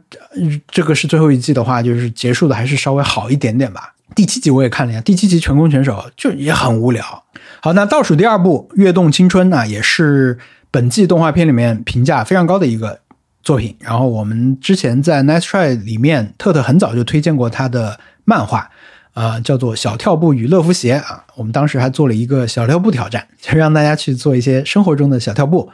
[0.68, 3.94] 这个是最后一季的话，就是结束的还是稍微好一点点吧。
[4.14, 7.24] 第七集我也看了呀，第七集全攻全守就也很无聊。
[7.62, 10.38] 好，那倒数第二部《跃动青春》呢，也是
[10.70, 13.00] 本季动画片里面评价非常高的一个
[13.42, 13.74] 作品。
[13.80, 18.70] 然后我们之前在 Nice Try 里面，特特很早就推荐过他的漫画。
[19.14, 25.70] 啊，叫做小跳步与乐福鞋啊，我们当时还做了一个小跳步挑战，就让大家去做一些生活中的小跳步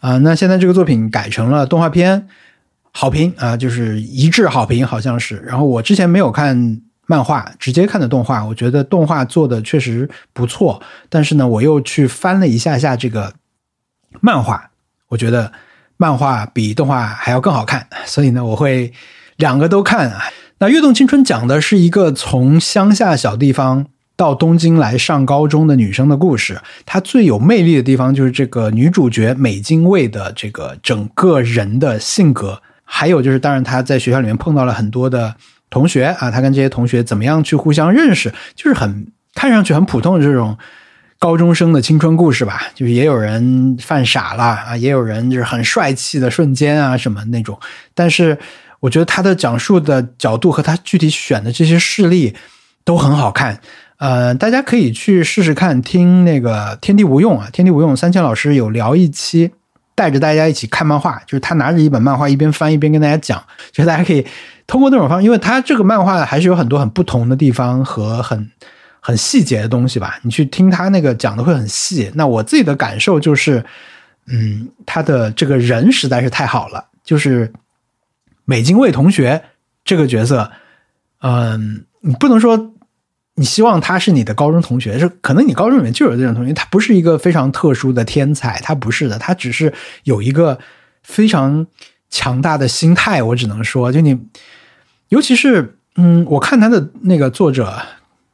[0.00, 0.18] 啊。
[0.18, 2.28] 那现在这个作品改成了动画片，
[2.90, 5.36] 好评啊，就是一致好评，好像是。
[5.38, 10.82] 然后我之前没有看漫画，直接看的动画，我觉得动画做的确实不错。
[11.08, 13.32] 但是呢，我又去翻了一下下这个
[14.20, 14.70] 漫画，
[15.08, 15.52] 我觉得
[15.96, 18.92] 漫画比动画还要更好看，所以呢，我会
[19.36, 20.24] 两个都看啊。
[20.62, 26.60] 那《跃动青春》讲的是一个从乡下小地方到东京来上高中的女生的故事。
[26.84, 35.34] 她最有魅力的地方就是这个女主角美津卫的这个整个人的性格，还有就是，当然她在学校里面碰到了很多的
[35.70, 40.58] 同学啊，她跟这些同学怎么样去互相认识，就是很看上去很普通的这种
[41.18, 47.58] 高中生的青春故事吧，就是也有人犯傻了啊，也有人就是很帅气的瞬间啊什么那种。
[47.94, 48.36] 但是
[48.80, 52.34] 我觉得他的讲述的角度和他具体选的这些事例
[52.84, 53.60] 都很好看。
[53.98, 59.52] 呃，大家可以去试试看，听那个天地无用啊，天地无用三千老师有聊一期，
[59.94, 64.26] 带着大家一起看漫画，就是他拿着一本漫画一边翻一边跟大家讲，就是大家可以
[64.66, 68.50] 通过那种方，因为他这个漫画还是有很多很不同的地方和很
[69.00, 72.10] 很细节的东西吧，你去听他那个讲的会很细。
[72.14, 73.62] 那我自己的感受就是，
[74.28, 77.52] 嗯，他的这个人实在是太好了，就是
[78.50, 79.44] 美津卫同学
[79.84, 80.50] 这个角色，
[81.20, 82.74] 嗯，你不能说。
[83.36, 89.72] 你希望他是你的高中同学，是可能你高中里面就有这种同学，他不是一个非常特殊的天才，他不是的，他只是
[90.04, 90.58] 有一个
[91.02, 91.66] 非常
[92.10, 93.22] 强大的心态。
[93.22, 94.18] 我只能说，就你，
[95.08, 97.80] 尤其是嗯，我看他的那个作者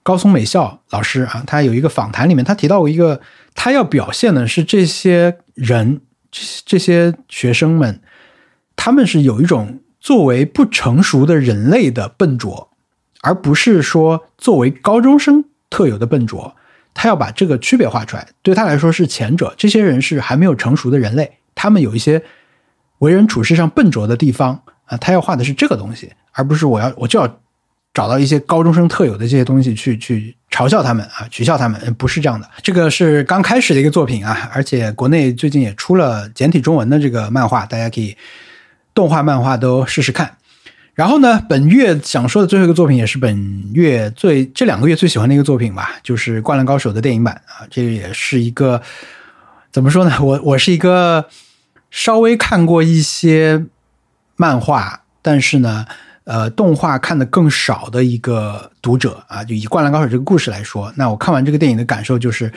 [0.02, 3.20] 高松美孝老师啊，他有一个访谈里面，他提到过一个，
[3.54, 6.00] 他要表现的是这些人，
[6.32, 8.00] 这这些学生们，
[8.74, 12.68] 他们是有一种作为不成熟的人类的笨拙。
[13.22, 16.54] 而不是说作为高中生特有的笨拙，
[16.94, 18.28] 他要把这个区别画出来。
[18.40, 22.22] 对他来说是前者，这些人是还没有成熟的人类，他们有一些
[22.98, 24.96] 为人处事上笨拙的地方啊。
[24.98, 27.40] 他要画的是这个东西，而不是我要我就要
[27.92, 31.92] 找到一些高中生特有的这些东西去去嘲笑他们啊，取笑他们。
[31.94, 38.16] 不是这样的，这个是刚开始的一个作品啊，而且国内最近也出了简体中文的这个漫画，大家可以
[38.96, 40.38] 动画漫画都试试看。
[40.94, 47.68] 然后呢，本月想说的最后一个作品，也是本月最这两个月最喜欢的一个作品吧，就是《灌篮高手》的电影版啊。
[47.70, 48.80] 这个也是一个
[49.70, 50.16] 怎么说呢？
[50.24, 51.28] 我我是一个
[51.90, 53.66] 稍微看过一些
[54.36, 55.84] 漫画，但是呢，
[56.24, 59.44] 呃，动画看的更少的一个读者啊。
[59.44, 62.50] 就以《灌篮高手》这个故事来说，那我看完这个电影的感受就是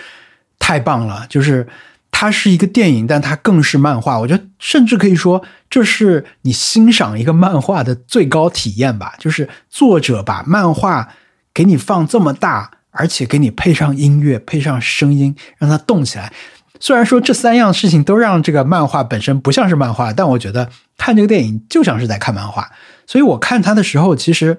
[0.58, 1.68] 太棒了，就是。
[2.12, 4.20] 它是一个电影，但它更是漫画。
[4.20, 9.16] 我觉得，甚至可以说，这是你欣赏一个漫画的最高体验吧。
[9.18, 11.10] 就是作者把漫画
[11.54, 16.34] 给你放这么大，而且给你配上音乐、配上声音，让它动起来。
[16.80, 22.70] 虽然说这三样事情都让这个漫画本身不像是漫画，但我觉得看这个电影就像是在看漫画。
[23.06, 24.58] 所以我看它的时候，其实。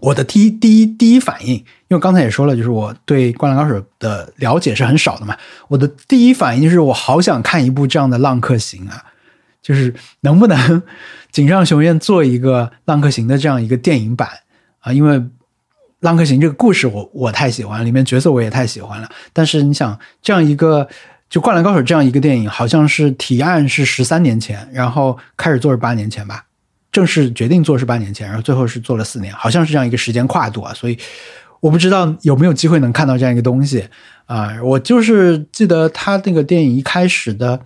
[0.00, 1.64] 我的第一第一第一反应，因
[1.96, 5.36] 为刚才也说了，就是我对《灌篮高手》的了解是很少的嘛。
[5.68, 9.04] 我的第一反应就是，我好想看一部这样的《浪客行》啊，
[9.62, 10.82] 就是能不能
[11.30, 14.28] 井上雄彦做一个《浪客行》的这样一个电影版
[14.80, 14.92] 啊？
[14.92, 15.18] 因为
[16.00, 19.08] 《浪客行》这个故事我我太喜欢，里面角色我也太喜欢了。
[19.32, 20.88] 但是你想，这样一个
[21.28, 26.46] 就《灌篮高手》这样一个电影，好像是提案是十三年前，然后开始做是八年前吧。
[26.92, 30.98] 正式决定做是八年前，然后最后是做了四年，好像是这样一个时间跨度啊，所以
[31.60, 33.88] 我不知道有没有机会能看到这样一个东西
[34.26, 34.60] 啊。
[34.62, 37.60] 我就是记得他那个电影一开始的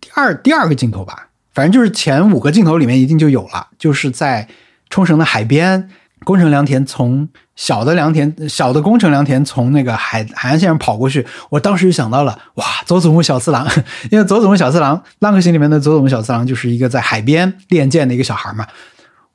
[0.00, 4.48] 第二第二个镜头吧，反正就是前五个镜头里面一定就有了，就是在
[4.90, 5.90] 冲绳的海边。
[6.24, 13.66] 宫城良田从小的良田，小的工程良田从那个海海岸线上跑过去，我当时就想到了，哇，佐佐木小次郎，
[14.10, 18.66] 因为佐佐木小次郎《浪客行》里面的佐佐木小次郎就是一个在海边练剑的一个小孩嘛，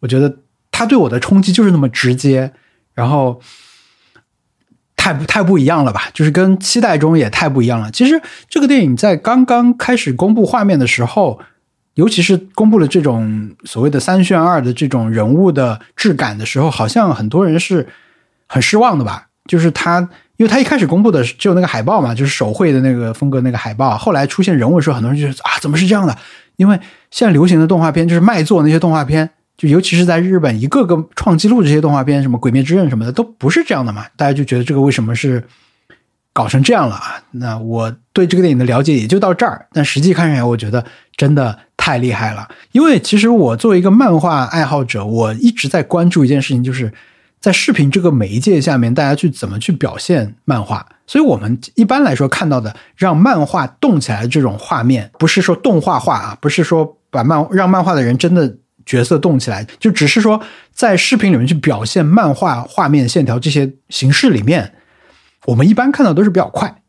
[0.02, 0.38] 我觉得
[0.72, 2.52] 他对我的冲击就是那么直接，
[2.94, 3.40] 然后
[4.98, 7.90] 太不太不一样了吧，就是跟期待中也太不一样了。
[7.92, 11.40] 其实这个电影在刚刚开始公布画面的时候。
[11.96, 17.86] 尤其是公布了这种所谓的三选二的这种人物的质感的时候，好像很多人是
[18.50, 19.28] 很失望的吧？
[19.48, 20.00] 就是他，
[20.36, 23.98] 因为他一开始公布的只有那个海报嘛，就是手绘的那个风格那个海报。
[23.98, 26.18] 后来出现人物的时候，很多人就觉得啊，怎么是这样的？
[26.58, 26.78] 因为
[27.10, 34.06] 现在流行的动画片就是卖座那些动画片，就尤其是在日本，一个个创纪录这些动画片，什么《鬼灭之刃》什么的，都不是这样的嘛。
[34.18, 35.44] 大家就觉得这个为什么是
[36.34, 37.24] 搞成这样了啊？
[37.32, 40.84] 那我对这个电影的了解也就到这儿，但实际看起来，我觉得
[41.16, 41.60] 真的。
[41.82, 42.48] 太厉害了！
[42.74, 46.94] 因为其实我作为一个漫画爱好者，我一直在关注一件事情，就是
[47.40, 50.86] 在视频这个媒介下面，大家去怎么去表现漫画。
[51.08, 60.42] 所以我们一般来说看到的让漫画动起来的这种画面，不是说动画化啊，不是说把漫让漫画的人真的角色动起来，就只是说
[60.74, 64.74] 在视频里面去表现漫画画面线条这些形式里面，
[65.46, 66.82] 我们一般看到都是比较快，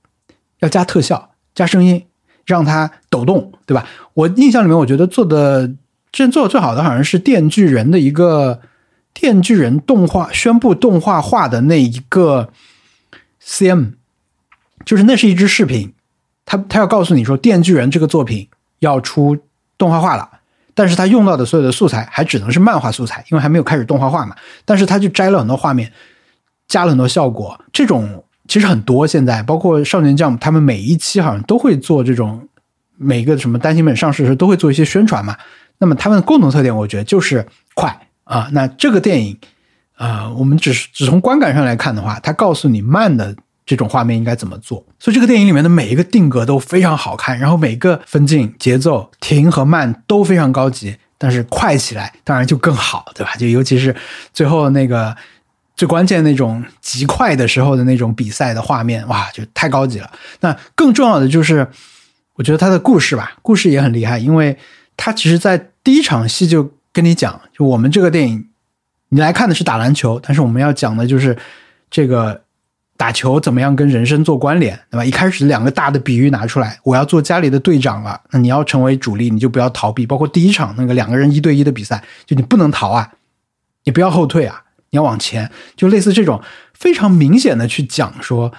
[0.61, 2.05] 要加特效、加声音。
[2.47, 3.87] 让它抖动，对吧？
[4.13, 5.71] 我印象里面，我觉得做的
[6.11, 8.59] 这做的最好的好像是《电锯人》的一个
[9.13, 12.51] 《电锯人》动画宣布动画化的那一个
[13.43, 13.93] CM，
[14.85, 15.93] 就是那是一支视频，
[16.45, 19.39] 他他要告诉你说，《电锯人》这个作品要出
[19.77, 20.29] 动画化了，
[20.75, 24.37] 但是他用到的所有的素材还只能是漫画素材，因为还没有开始动画化嘛。
[24.65, 25.93] 但是他就摘了很多画面，
[26.69, 28.25] 加了很多效果，这种。
[28.49, 32.49] 其实很多，现在包括少年将他们每一期好像都会做这种
[32.97, 35.37] 每个什么单行本上市时都会做一些宣传嘛。
[35.79, 38.49] 那么他们的共同特点，我觉得就是快啊。
[38.53, 39.37] 那这个电影
[39.97, 43.35] 啊，我们只是只从观感上来看的话，它告诉你慢的
[43.67, 44.85] 这种画面应该怎么做。
[44.99, 50.97] 所以这个电影里面的每一个定格都非常好看，然后每个分镜、节奏、停和慢都非常高级。
[51.23, 53.35] 但是快起来当然就更好，对吧？
[53.37, 53.95] 就尤其是
[54.33, 55.15] 最后那个
[55.77, 60.11] 最关键那种极快的时候的那种比赛的画面，哇，就太高级了。
[60.41, 61.69] 那更重要的就是，
[62.37, 64.57] 我觉得他的故事吧，故事也很厉害，因为
[64.97, 68.49] 他其实在第一场戏就跟你讲，就我们这个电影，
[69.11, 71.37] 你来看的是打篮球，但是我们要讲的就是
[71.91, 72.43] 这个。
[73.01, 75.03] 打球怎么样跟人生做关联，对吧？
[75.03, 80.05] 一开始两个大的比喻拿出来，我要做家里的队长了，那你要成为主力，你就不要逃避。
[80.05, 83.11] 包括第一场那个两个人一对一的比赛，就你不能逃啊，
[83.85, 85.51] 你不要后退啊，你要往前。
[85.77, 86.43] 就类似这种
[86.75, 88.53] 非常明显的去讲说，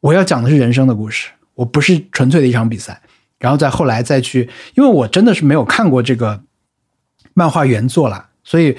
[0.00, 3.00] 我要讲的是人生的故事，我不是纯粹的一场比赛。
[3.38, 6.42] 然后再后来再去，因为我真的是没有看过这个
[7.38, 8.76] 漫画原作了，所以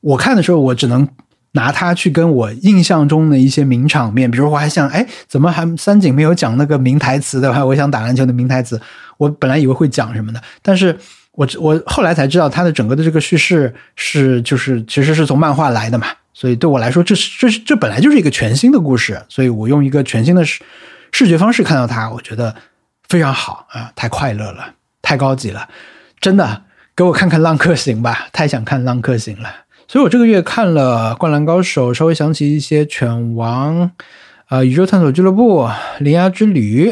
[0.00, 1.08] 我看的时候我只能。
[1.56, 8.78] 拿它去跟我印象中的一些名场面，比如我还想，哎，怎么还三井没有讲那个名台词的话，我想打篮球的名台词，
[9.16, 10.94] 我本来以为会讲什么的，但是
[11.32, 20.62] 我我后来才知道，它的整个的这个叙事是就是其实是从漫画来的嘛，所以对我来说，这是这是这本来就是一个全新的故事，所以我用一个全新的视
[21.12, 22.54] 视觉方式看到它，我觉得
[23.08, 25.66] 非常好啊，太快乐了，太高级了，
[26.20, 26.64] 真的
[26.96, 29.50] 给我看看《浪客行》吧，太想看《浪客行》了。
[29.86, 33.82] 所以我这个月看了《灌篮高手》，稍微想起一些《犬王》，
[34.48, 35.64] 呃，《宇宙探索俱乐部》
[35.98, 36.90] 《铃芽之旅》，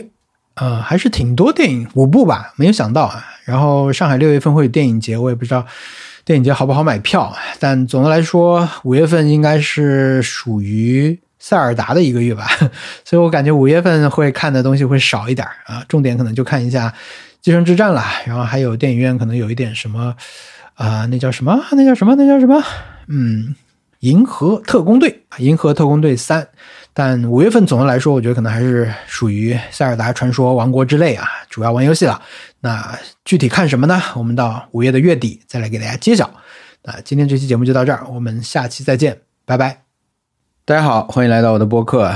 [0.56, 3.24] 呃，还是挺多电影，五部吧，没有想到啊。
[3.46, 5.64] 然后上海六月份会有电影节，我也不知道
[6.22, 12.46] 电影节好不好买票，但总的来说，五月份应该是属于塞尔达的一个月吧。
[13.06, 16.88] 所以我感觉五月份会看的东西会少一点啊，重点可能就看一下
[17.44, 20.16] 《寄生之战》了，然后还有电影院可能有一点什么。
[20.76, 21.62] 啊，那叫什么？
[21.72, 22.14] 那叫什么？
[22.14, 22.64] 那叫什么？
[23.06, 23.54] 嗯，
[23.98, 26.48] 银河特工队，银河特工队三。
[26.94, 32.22] 但五月份总的来说，我觉得可能还是属于塞尔达传说王国之泪啊，主要玩游戏了。
[32.60, 34.00] 那具体看什么呢？
[34.16, 36.30] 我们到五月的月底再来给大家揭晓。
[36.84, 39.82] 那今天这期节目就到这儿，我们下期再见，拜拜。
[40.64, 42.10] 大家好，欢迎来到我的播客。